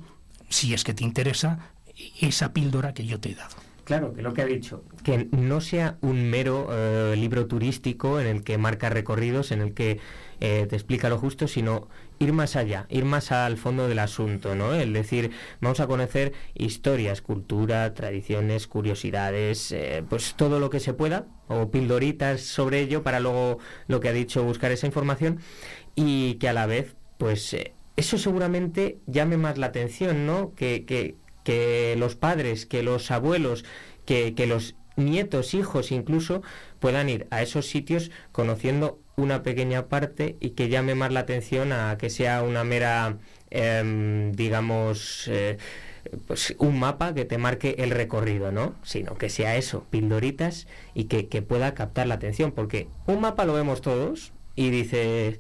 [0.50, 1.60] si es que te interesa,
[2.22, 3.67] esa píldora que yo te he dado.
[3.88, 8.28] Claro, que lo que ha dicho, que no sea un mero eh, libro turístico en
[8.28, 10.02] el que marca recorridos, en el que
[10.42, 11.88] eh, te explica lo justo, sino
[12.20, 14.74] ir más allá, ir más al fondo del asunto, ¿no?
[14.74, 15.32] Es decir,
[15.62, 21.72] vamos a conocer historias, cultura, tradiciones, curiosidades, eh, pues todo lo que se pueda, o
[21.72, 25.40] pildoritas sobre ello para luego, lo que ha dicho, buscar esa información
[25.96, 27.56] y que a la vez, pues
[27.96, 30.52] eso seguramente llame más la atención, ¿no?
[30.56, 31.16] Que, que,
[31.48, 33.64] que los padres, que los abuelos,
[34.06, 36.42] que, los nietos, hijos incluso,
[36.82, 41.72] puedan ir a esos sitios conociendo una pequeña parte y que llame más la atención
[41.72, 43.16] a que sea una mera,
[43.50, 45.58] em, digamos, eh,
[46.28, 48.76] pues un mapa que te marque el recorrido, ¿no?
[48.84, 53.46] Sino que sea eso, pildoritas y que, que pueda captar la atención, porque un mapa
[53.46, 55.40] lo vemos todos y dices,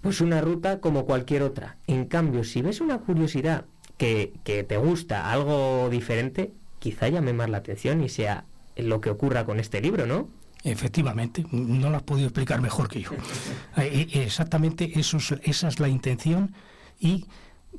[0.00, 1.76] pues una ruta como cualquier otra.
[1.86, 7.58] En cambio, si ves una curiosidad que, te gusta algo diferente, quizá llame más la
[7.58, 8.44] atención y sea
[8.76, 10.28] lo que ocurra con este libro, ¿no?
[10.64, 13.10] Efectivamente, no lo has podido explicar mejor que yo.
[13.76, 16.54] Eh, eh, exactamente eso esa es la intención
[17.00, 17.26] y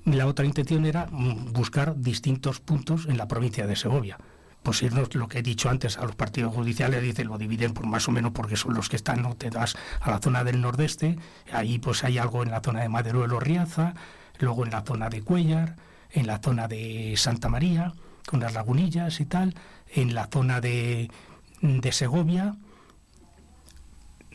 [0.04, 4.18] la otra intención era mm, buscar distintos puntos en la provincia de Segovia.
[4.62, 7.86] Pues irnos lo que he dicho antes a los partidos judiciales, dice, lo dividen por
[7.86, 10.60] más o menos porque son los que están, no te das a la zona del
[10.60, 11.18] nordeste,
[11.52, 13.94] ahí pues hay algo en la zona de Maderuelo Riaza,
[14.40, 15.76] luego en la zona de Cuellar,
[16.16, 17.94] en la zona de Santa María,
[18.26, 19.54] con las lagunillas y tal,
[19.94, 21.12] en la zona de,
[21.62, 22.56] de Segovia.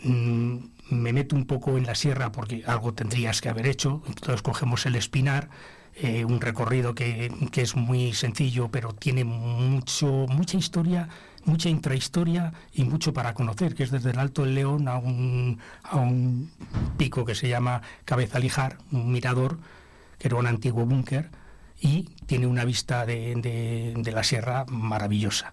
[0.04, 0.56] Mm,
[0.90, 4.86] me meto un poco en la sierra porque algo tendrías que haber hecho, entonces cogemos
[4.86, 5.48] el Espinar,
[5.94, 11.08] eh, un recorrido que, que, es muy sencillo, pero tiene mucho, mucha historia,
[11.44, 15.58] mucha intrahistoria y mucho para conocer, que es desde el Alto del León a un,
[15.82, 16.50] a un
[16.96, 19.58] pico que se llama Cabeza Lijar, un mirador,
[20.18, 21.30] que era un antiguo búnker,
[21.80, 23.34] y tiene una vista de,
[23.96, 25.52] de, la sierra maravillosa.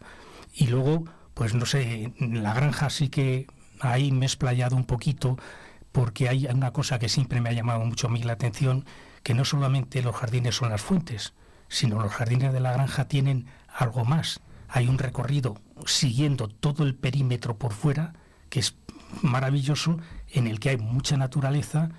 [0.53, 3.47] Y luego, pues no sé, la granja sí que
[3.80, 5.38] ahí me he explayado un poquito
[5.91, 8.86] porque hay una cosa que siempre me ha llamado mucho a mí la atención,
[9.23, 11.34] que no solamente los jardines son las fuentes,
[11.69, 14.41] sino los jardines de la granja tienen algo más.
[14.67, 18.13] Hay un recorrido siguiendo todo el perímetro por fuera,
[18.49, 18.75] que es
[19.21, 19.97] maravilloso,
[20.30, 21.89] en el que hay mucha naturaleza,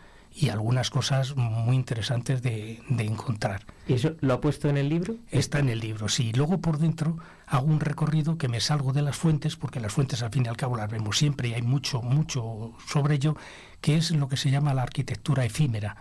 [0.40, 3.64] y algunas cosas muy interesantes de, encontrar.
[3.88, 5.16] ¿Y eso lo ha puesto en el libro?
[5.32, 6.32] Está en el libro, sí.
[6.32, 7.18] Luego por dentro
[7.48, 10.48] hago un recorrido que me salgo de las fuentes, porque las fuentes al fin y
[10.48, 13.36] al cabo las vemos siempre y hay mucho, mucho sobre ello,
[13.80, 15.96] que es lo que se llama la arquitectura efímera,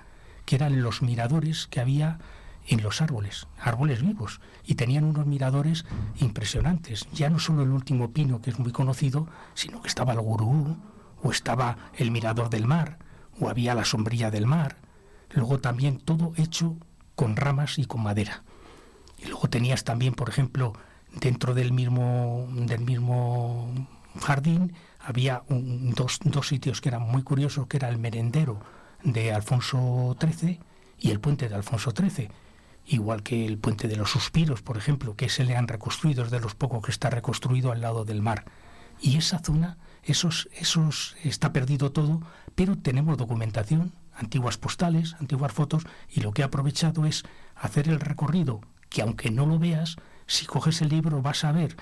[0.45, 2.19] que eran los miradores que había
[2.67, 5.83] en los árboles, árboles vivos, y tenían unos miradores
[6.19, 7.07] impresionantes.
[7.11, 10.77] Ya no solo el último pino, que es muy conocido, sino que estaba el gurú,
[11.23, 12.99] o estaba el mirador del mar,
[13.39, 14.77] o había la sombrilla del mar,
[15.31, 16.75] luego también todo hecho
[17.15, 18.43] con ramas y con madera.
[19.17, 20.73] Y luego tenías también, por ejemplo,
[21.19, 23.73] dentro del mismo, del mismo
[24.19, 28.59] jardín, había dos, dos sitios que eran muy curiosos, que era el merendero
[29.03, 30.59] de Alfonso XIII
[30.99, 32.29] y el puente de Alfonso XIII,
[32.87, 36.31] igual que el puente de los suspiros, por ejemplo, que se le han reconstruido, es
[36.31, 38.45] de los pocos que está reconstruido al lado del mar.
[38.99, 39.77] Y esa zona,
[40.07, 42.21] esos, esos, está perdido todo,
[42.55, 47.23] pero tenemos documentación, antiguas postales, antiguas fotos, y lo que he aprovechado es
[47.55, 51.75] hacer el recorrido, que aunque no lo veas, si coges el libro vas a ver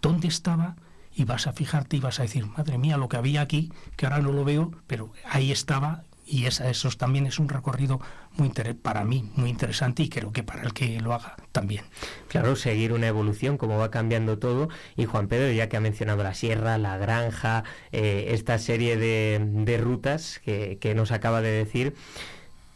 [0.00, 0.76] dónde estaba
[1.14, 4.06] y vas a fijarte y vas a decir, madre mía, lo que había aquí, que
[4.06, 8.00] ahora no lo veo, pero ahí estaba y esa, eso también es un recorrido
[8.36, 8.50] muy
[8.80, 11.84] para mí muy interesante y creo que para el que lo haga también.
[12.28, 14.68] Claro, seguir una evolución, como va cambiando todo.
[14.96, 19.78] Y Juan Pedro, ya que ha mencionado la sierra, la granja, eh, esta serie de,
[19.78, 21.94] rutas que, que nos acaba de decir,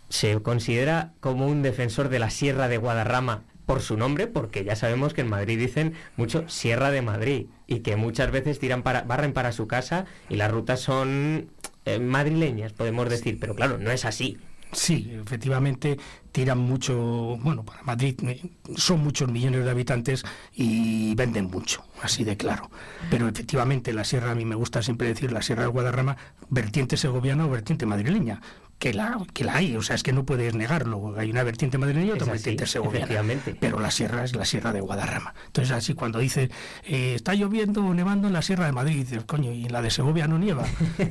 [0.09, 4.77] se considera como un defensor de la Sierra de Guadarrama por su nombre, porque ya
[4.77, 9.03] sabemos que en Madrid dicen mucho Sierra de Madrid y que muchas veces tiran para,
[9.03, 11.51] barren para su casa y las rutas son
[11.87, 14.37] eh, madrileñas, podemos decir, pero claro, no es así.
[14.73, 15.97] Sí, efectivamente
[16.33, 18.43] tiran mucho, bueno, para Madrid eh,
[18.77, 22.71] son muchos millones de habitantes y venden mucho, así de claro.
[23.09, 26.17] Pero efectivamente la sierra, a mí me gusta siempre decir la sierra de Guadarrama,
[26.51, 28.43] vertiente segoviana o vertiente madrileña,
[28.79, 31.15] que la, que la hay, o sea, es que no puedes negarlo.
[31.17, 33.23] Hay una vertiente madrileña y otra vertiente segoviana.
[33.59, 35.35] Pero la sierra es la sierra de Guadarrama.
[35.47, 36.51] Entonces, así cuando dice,
[36.85, 39.81] eh, está lloviendo o nevando en la sierra de Madrid, dices, coño, y en la
[39.81, 40.65] de Segovia no nieva.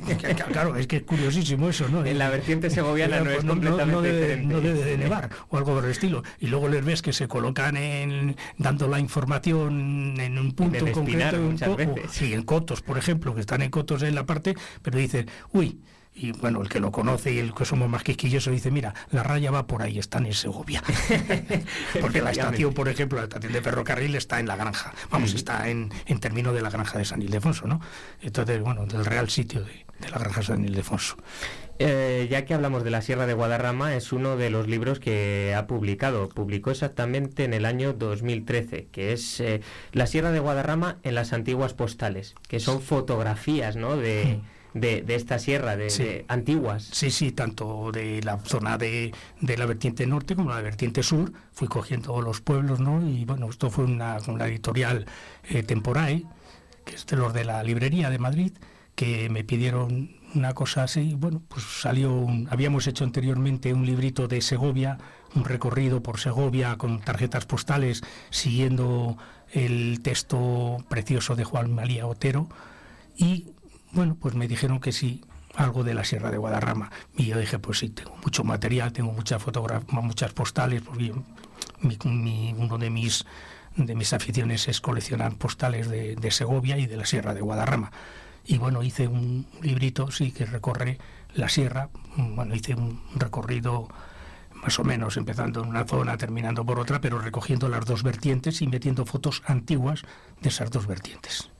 [0.52, 2.04] claro, es que es curiosísimo eso, ¿no?
[2.04, 5.74] En la vertiente segoviana no es completamente no, debe, no debe de nevar, o algo
[5.74, 6.22] por el estilo.
[6.38, 11.38] Y luego les ves que se colocan en, dando la información en un punto concreto.
[12.10, 15.80] sí, en cotos, por ejemplo, que están en cotos en la parte, pero dicen, uy,
[16.16, 19.22] y bueno, el que lo conoce y el que somos más quisquillosos dice, mira, la
[19.22, 20.82] raya va por ahí, está en Segovia.
[22.00, 25.68] Porque la estación, por ejemplo, la estación de ferrocarril está en la granja, vamos, está
[25.68, 27.82] en, en término de la granja de San Ildefonso, ¿no?
[28.22, 31.16] Entonces, bueno, del real sitio de, la granja de San Ildefonso.
[31.78, 35.54] Eh, ya que hablamos de la Sierra de Guadarrama, es uno de los libros que
[35.54, 36.30] ha publicado.
[36.30, 39.60] Publicó exactamente en el año 2013, que es eh,
[39.92, 43.98] La Sierra de Guadarrama en las antiguas postales, que son fotografías, ¿no?
[43.98, 44.40] De,
[44.80, 46.88] de, esta sierra, de, antiguas.
[46.92, 51.32] Sí, sí, tanto de la zona de, de, la vertiente norte como la vertiente sur.
[51.52, 53.06] Fui cogiendo los pueblos, ¿no?
[53.06, 55.06] Y bueno, esto fue una, una editorial
[55.48, 56.24] eh, Temporae,
[56.84, 58.52] que es de los de la librería de Madrid,
[58.94, 61.14] que me pidieron una cosa así.
[61.16, 64.98] Bueno, pues salió, habíamos hecho anteriormente un librito de Segovia,
[65.34, 69.16] un recorrido por Segovia con tarjetas postales siguiendo
[69.52, 72.48] el texto precioso de Juan María Otero
[73.16, 73.52] y
[73.96, 75.24] bueno, pues me dijeron que sí,
[75.54, 76.90] algo de la Sierra de Guadarrama.
[77.16, 81.14] Y yo dije, pues sí, tengo mucho material, tengo muchas fotografías, muchas postales, porque
[81.80, 83.24] mi, uno de mis,
[83.74, 87.90] de mis aficiones es coleccionar postales de, Segovia y de la Sierra de Guadarrama.
[88.44, 90.98] Y bueno, hice un librito, sí, que recorre
[91.34, 91.88] la sierra.
[92.16, 93.88] Bueno, hice un recorrido
[94.54, 98.60] más o menos, empezando en una zona, terminando por otra, pero recogiendo las dos vertientes
[98.60, 100.02] y metiendo fotos antiguas
[100.42, 101.50] de esas dos vertientes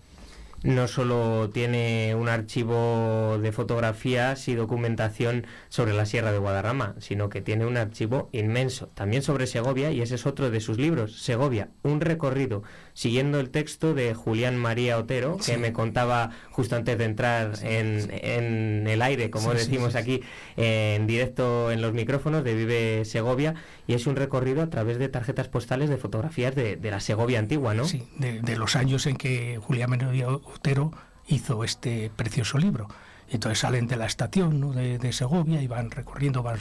[0.63, 7.29] no solo tiene un archivo de fotografías y documentación sobre la Sierra de Guadarrama, sino
[7.29, 11.23] que tiene un archivo inmenso, también sobre Segovia, y ese es otro de sus libros,
[11.23, 12.63] Segovia, un recorrido,
[12.95, 18.87] siguiendo el texto de Julián María Otero, que me contaba justo antes de entrar en,
[18.87, 20.23] el aire, como decimos aquí,
[20.57, 23.55] en directo en los micrófonos de Vive Segovia,
[23.87, 27.75] y es un recorrido a través de tarjetas postales de fotografías de, la Segovia antigua,
[27.75, 27.85] ¿no?
[27.85, 30.09] Sí, de, los años en que Julián María
[30.55, 30.93] Otero
[31.27, 32.89] hizo este precioso libro.
[33.29, 36.59] Entonces salen de la estación de, Segovia y van recorriendo, van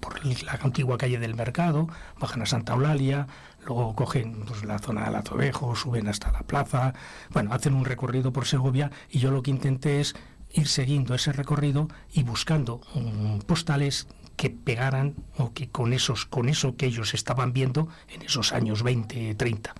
[0.00, 3.26] por la antigua calle del mercado, bajan a Santa Eulalia,
[3.66, 6.94] luego cogen pues, la zona del Azovejo, suben hasta la plaza,
[7.30, 10.14] bueno, hacen un recorrido por Segovia y yo lo que intenté es
[10.52, 16.48] ir siguiendo ese recorrido y buscando mm, postales que pegaran o que con esos con
[16.48, 19.74] eso que ellos estaban viendo en esos años 20, 30.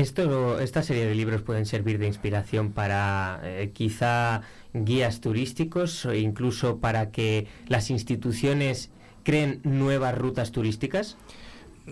[0.00, 4.40] Esto, esta serie de libros pueden servir de inspiración para eh, quizá
[4.72, 8.88] guías turísticos o incluso para que las instituciones
[9.24, 11.18] creen nuevas rutas turísticas.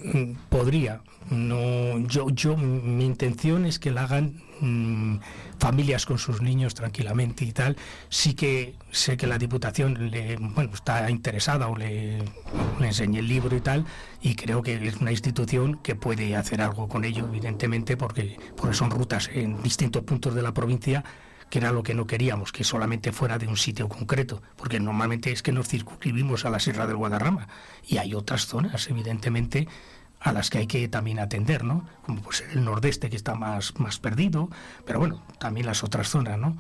[0.05, 1.01] Mm, podría.
[1.31, 5.19] No, yo, yo, mi intención es que la hagan mm,
[5.59, 7.77] familias con sus niños tranquilamente y tal.
[8.09, 12.19] Sí que sé que la Diputación le, bueno, está interesada o le,
[12.81, 13.85] le enseñe el libro y tal,
[14.23, 18.75] y creo que es una institución que puede hacer algo con ello, evidentemente, porque, porque
[18.75, 21.05] son rutas en distintos puntos de la provincia
[21.51, 25.33] que era lo que no queríamos, que solamente fuera de un sitio concreto, porque normalmente
[25.33, 27.49] es que nos circunscribimos a la Sierra del Guadarrama
[27.87, 29.69] y hay otras zonas, evidentemente,
[30.21, 31.89] a las que hay que también atender, ¿no?
[32.03, 34.51] Como pues el nordeste que está más, más perdido,
[34.85, 36.57] pero bueno, también las otras zonas, ¿no?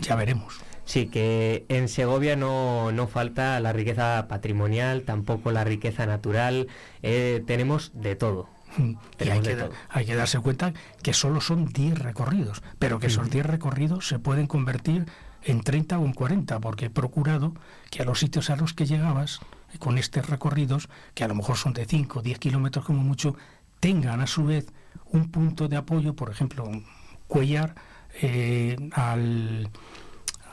[0.00, 0.60] Ya veremos.
[0.84, 6.68] Sí, que en Segovia no, no falta la riqueza patrimonial, tampoco la riqueza natural,
[7.02, 8.53] eh, tenemos de todo.
[9.18, 10.72] Y hay que, hay que, darse cuenta
[11.02, 15.06] que solo son 10 recorridos, pero que esos 10 recorridos se pueden convertir
[15.44, 17.54] en 30 o en 40, porque he procurado
[17.90, 19.40] que a los sitios a los que llegabas,
[19.78, 23.36] con estos recorridos, que a lo mejor son de 5 o 10 kilómetros como mucho,
[23.80, 24.66] tengan a su vez
[25.10, 26.84] un punto de apoyo, por ejemplo, un
[27.26, 27.74] cuellar
[28.20, 29.68] eh, al,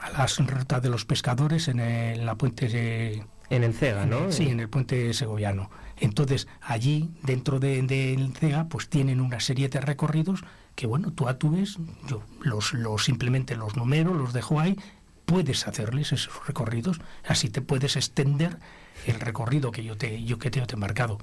[0.01, 4.31] a las rutas de los pescadores en, la puente de, en el Cega, ¿no?
[4.31, 5.69] Sí, en el puente segoviano.
[6.01, 10.43] Entonces, allí, dentro del de, CEGA, pues tienen una serie de recorridos
[10.75, 11.77] que, bueno, tú a tu vez,
[12.07, 12.73] yo los,
[13.03, 14.77] simplemente los números, los dejo ahí,
[15.27, 18.57] puedes hacerles esos recorridos, así te puedes extender
[19.05, 21.19] el recorrido que yo te, yo que te he marcado.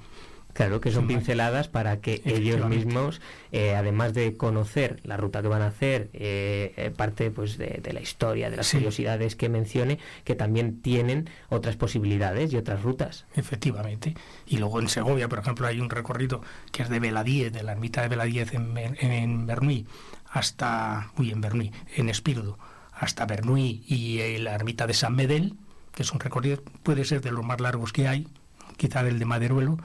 [0.59, 3.21] Claro, que son pinceladas para que ellos mismos,
[3.53, 7.81] eh, además de conocer la ruta que van a hacer, eh, eh, parte pues de,
[7.93, 13.25] la historia, de las curiosidades que mencione, que también tienen otras posibilidades y otras rutas.
[13.37, 14.15] Efectivamente.
[14.47, 16.41] Y luego en Segovia, por ejemplo, hay un recorrido
[16.73, 19.87] que es de Veladiez, de la ermita de Veladiez en, en, Bernuy,
[20.29, 22.57] hasta, uy, en Bernuy, en Espíritu,
[22.91, 25.53] hasta Bernuy y la ermita de San Medel,
[25.95, 28.27] que es un recorrido, puede ser de los más largos que hay,
[28.75, 29.77] quizá el de Maderuelo,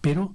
[0.00, 0.32] pero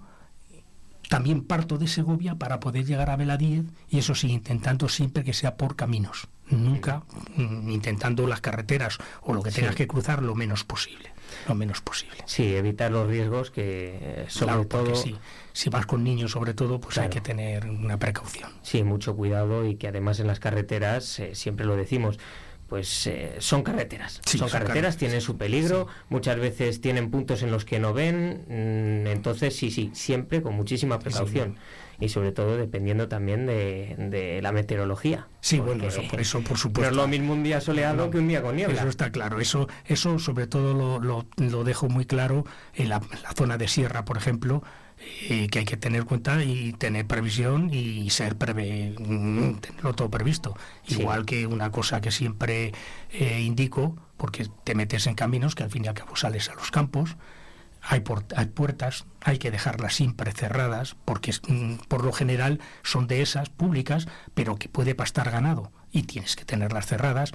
[1.09, 5.34] también parto de Segovia para poder llegar a Veladíez y eso sí, intentando siempre que
[5.34, 7.03] sea por caminos, nunca
[7.38, 11.11] intentando las carreteras o lo que tengas que cruzar lo menos posible,
[11.47, 12.18] lo menos posible.
[12.26, 14.93] Sí, evitar los riesgos que eh, sobre todo
[15.53, 18.51] si vas con niños sobre todo, pues hay que tener una precaución.
[18.64, 22.18] Sí, mucho cuidado y que además en las carreteras eh, siempre lo decimos
[22.74, 24.20] pues eh, son carreteras.
[24.26, 29.06] son, carreteras, tienen su peligro, muchas veces tienen puntos en los que no ven, mm,
[29.06, 31.56] entonces sí, sí, siempre con muchísima precaución.
[32.00, 35.28] y sobre todo dependiendo también de, la meteorología.
[35.40, 36.82] Sí, bueno, eso, por eso, por supuesto.
[36.82, 38.80] No es lo mismo un día soleado que un día con niebla.
[38.80, 39.40] Eso está claro.
[39.40, 42.44] Eso, eso sobre todo lo, lo, dejo muy claro
[42.74, 43.02] en la,
[43.38, 44.64] zona de sierra, por ejemplo,
[45.30, 50.10] eh, que hay que tener cuenta y tener previsión y ser preve, mm, tenerlo todo
[50.10, 50.56] previsto.
[50.88, 52.74] Igual que una cosa que siempre
[53.12, 56.56] eh, indico, porque te metes en caminos que al fin y al cabo sales a
[56.56, 57.16] los campos,
[57.82, 58.04] hay,
[58.36, 63.49] hay puertas, hay que dejarlas siempre cerradas, porque mm, por lo general son de esas
[63.49, 67.32] públicas, pero que puede pastar ganado y tienes que tenerlas cerradas.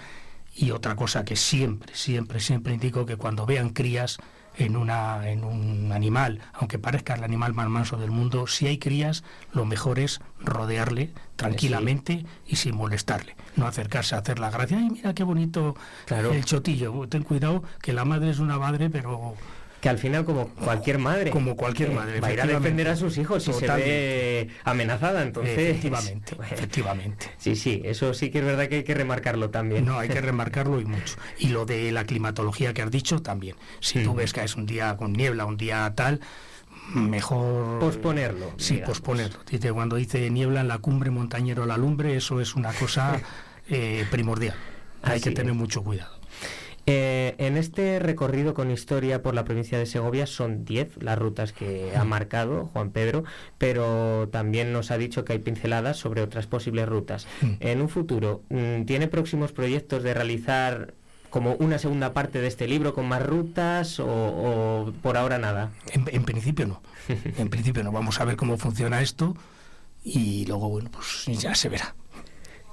[0.54, 4.18] Y otra cosa que siempre, siempre, siempre indico que cuando vean crías,
[4.58, 8.78] en, una, en un animal, aunque parezca el animal más manso del mundo, si hay
[8.78, 13.36] crías, lo mejor es rodearle tranquilamente y sin molestarle.
[13.56, 15.76] No acercarse a hacer la gracia, ay, mira qué bonito
[16.08, 17.08] el chotillo.
[17.08, 19.34] Ten cuidado que la madre es una madre, pero
[19.80, 22.96] que al final como cualquier madre como cualquier madre va a ir a defender a
[22.96, 27.26] sus hijos si se ve amenazada entonces efectivamente efectivamente.
[27.38, 29.84] Sí sí eso sí que es verdad que hay que remarcarlo también.
[29.84, 31.16] No hay que remarcarlo y mucho.
[31.38, 33.56] Y lo de la climatología que has dicho también.
[33.80, 36.20] Si tú ves que es un día con niebla un día tal
[36.94, 39.40] mejor posponerlo sí posponerlo.
[39.48, 43.20] Dice cuando dice niebla en la cumbre montañero la lumbre eso es una cosa
[43.68, 44.56] eh, primordial.
[45.02, 46.17] Hay que tener mucho cuidado
[46.90, 51.52] eh, en este recorrido con historia por la provincia de Segovia son 10 las rutas
[51.52, 53.24] que ha marcado Juan Pedro,
[53.58, 57.26] pero también nos ha dicho que hay pinceladas sobre otras posibles rutas.
[57.60, 60.94] En un futuro, mm, ¿tiene próximos proyectos de realizar
[61.28, 65.72] como una segunda parte de este libro con más rutas o, por ahora nada?
[65.92, 66.80] En, principio no.
[67.36, 67.92] en principio no.
[67.92, 69.36] Vamos a ver cómo funciona esto
[70.04, 71.94] y luego, bueno, pues ya se verá.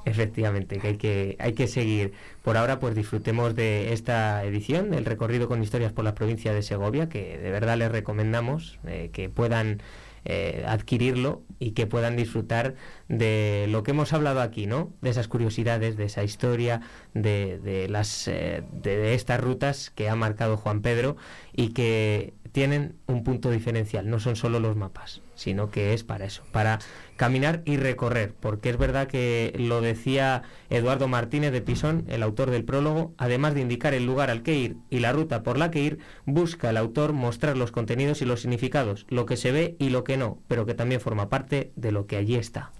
[0.05, 2.13] Efectivamente, que hay que, hay que seguir.
[2.43, 6.61] Por ahora, pues disfrutemos de esta edición, del recorrido con historias por la provincia de
[6.61, 9.81] Segovia, que de verdad les recomendamos eh, que puedan
[10.27, 12.75] eh, adquirirlo y que puedan disfrutar
[13.07, 14.91] de lo que hemos hablado aquí, ¿no?
[15.01, 16.81] De esas curiosidades, de esa historia,
[17.13, 21.15] de, de las, eh, de estas rutas que ha marcado Juan Pedro
[21.51, 26.23] y que tienen un punto diferencial, no son solo los mapas, sino que es para
[26.23, 26.79] eso, para
[27.16, 32.51] caminar y recorrer, porque es verdad que lo decía Eduardo Martínez de Pisón, el autor
[32.51, 35.72] del prólogo, además de indicar el lugar al que ir y la ruta por la
[35.72, 39.76] que ir, busca el autor mostrar los contenidos y los significados, lo que se ve
[39.80, 42.72] y lo que no, pero que también forma parte de lo que allí está.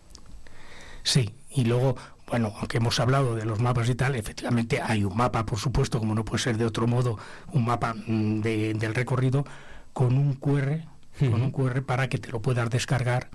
[1.04, 1.96] Sí, y luego
[2.28, 6.00] bueno, aunque hemos hablado de los mapas y tal, efectivamente hay un mapa, por supuesto,
[6.00, 7.20] como no puede ser de otro modo,
[7.54, 9.46] un mapa mm, del recorrido
[9.94, 10.82] con un QR,
[11.20, 13.30] con un QR para que te lo puedas descargar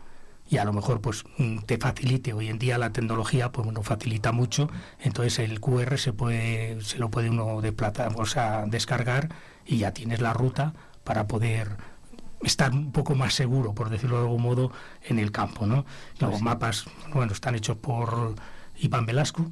[0.51, 2.33] y a lo mejor pues mm, te facilite.
[2.35, 4.69] Hoy en día la tecnología pues bueno facilita mucho.
[4.99, 9.31] Entonces el QR se puede se lo puede uno de plata o sea descargar
[9.65, 10.75] y ya tienes la ruta
[11.05, 11.77] para poder
[12.43, 14.73] estar un poco más seguro por decirlo de algún modo
[15.05, 15.85] en el campo no
[16.19, 18.35] los pues mapas bueno están hechos por
[18.81, 19.51] Iván Velasco,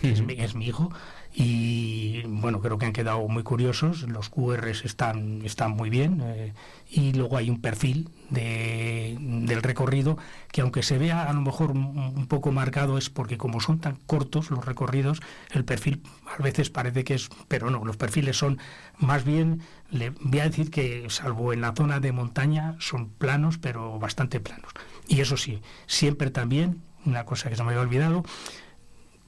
[0.00, 0.90] que es, mi, hijo,
[1.34, 6.54] y bueno, creo que han quedado muy curiosos, los QRs están, están muy bien, eh,
[6.90, 10.18] y luego hay un perfil de, del recorrido
[10.50, 13.96] que aunque se vea a lo mejor un, poco marcado es porque como son tan
[14.06, 15.20] cortos los recorridos,
[15.52, 16.02] el perfil
[16.36, 18.58] a veces parece que es, pero no, los perfiles son
[18.98, 23.58] más bien, le voy a decir que salvo en la zona de montaña son planos,
[23.58, 24.72] pero bastante planos.
[25.06, 28.24] Y eso sí, siempre también, una cosa que se me había olvidado,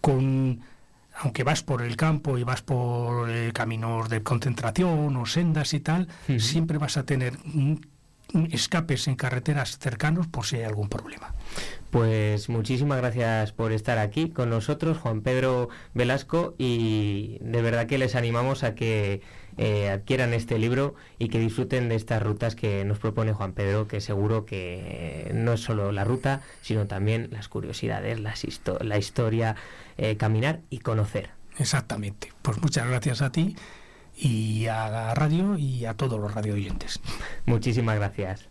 [0.00, 0.60] con
[1.23, 5.81] aunque vas por el campo y vas por eh, caminos de concentración o sendas y
[5.81, 6.09] tal,
[6.39, 7.35] siempre vas a tener
[8.51, 11.35] escapes en carreteras cercanos por si hay algún problema.
[11.91, 17.99] Pues muchísimas gracias por estar aquí con nosotros, Juan Pedro Velasco, y de verdad que
[17.99, 19.20] les animamos a que
[19.59, 23.89] eh, adquieran este libro y que disfruten de estas rutas que nos propone Juan Pedro,
[23.89, 29.57] que seguro que no es solo la ruta, sino también las curiosidades, la historia,
[29.99, 31.30] eh, caminar y conocer.
[31.59, 32.33] Exactamente.
[32.41, 33.55] Pues muchas gracias a ti
[34.16, 37.00] y a la radio y a todos los radio oyentes.
[37.46, 38.48] Muchísimas gracias.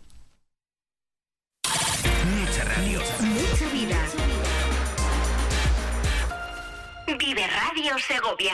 [1.64, 3.00] Mucha radio.
[3.20, 3.96] Mucha vida.
[7.18, 8.52] Vive Radio Segovia.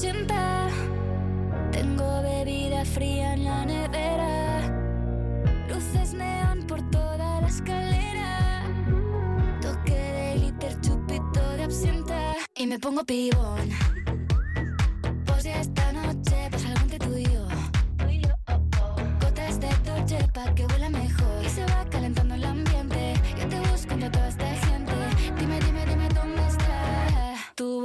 [0.00, 0.68] 80.
[1.72, 4.60] Tengo bebida fría en la nevera.
[5.68, 7.99] Luces neón por toda la escalera.
[12.60, 13.70] Y me pongo pibón.
[15.24, 17.48] Pues ya esta noche pasa algo entre tú y yo.
[19.18, 20.90] Gotas de Dolce pa' que huela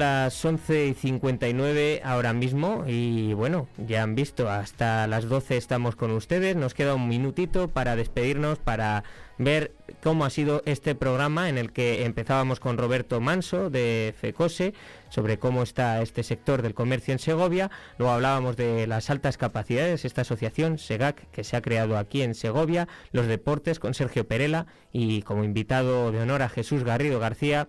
[0.00, 5.94] las 11 y 59 ahora mismo y bueno, ya han visto, hasta las 12 estamos
[5.94, 9.04] con ustedes, nos queda un minutito para despedirnos, para
[9.36, 9.72] ver
[10.02, 14.72] cómo ha sido este programa en el que empezábamos con Roberto Manso de FECOSE
[15.10, 20.06] sobre cómo está este sector del comercio en Segovia, luego hablábamos de las altas capacidades,
[20.06, 24.66] esta asociación SEGAC que se ha creado aquí en Segovia, los deportes con Sergio Perela
[24.92, 27.68] y como invitado de honor a Jesús Garrido García,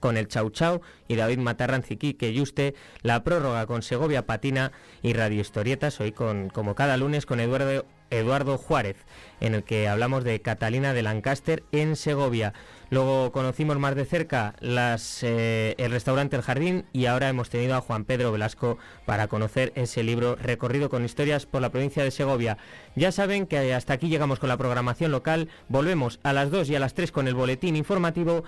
[0.00, 4.72] con el Chau Chau y David Matarranzi que Yuste, la prórroga con Segovia Patina
[5.02, 8.96] y Radio Historietas, hoy con, como cada lunes con Eduardo, Eduardo Juárez,
[9.40, 12.52] en el que hablamos de Catalina de Lancaster en Segovia.
[12.90, 17.74] Luego conocimos más de cerca las, eh, el restaurante El Jardín y ahora hemos tenido
[17.74, 18.76] a Juan Pedro Velasco
[19.06, 22.58] para conocer ese libro Recorrido con historias por la provincia de Segovia.
[22.94, 25.48] Ya saben que hasta aquí llegamos con la programación local.
[25.68, 28.44] Volvemos a las 2 y a las 3 con el boletín informativo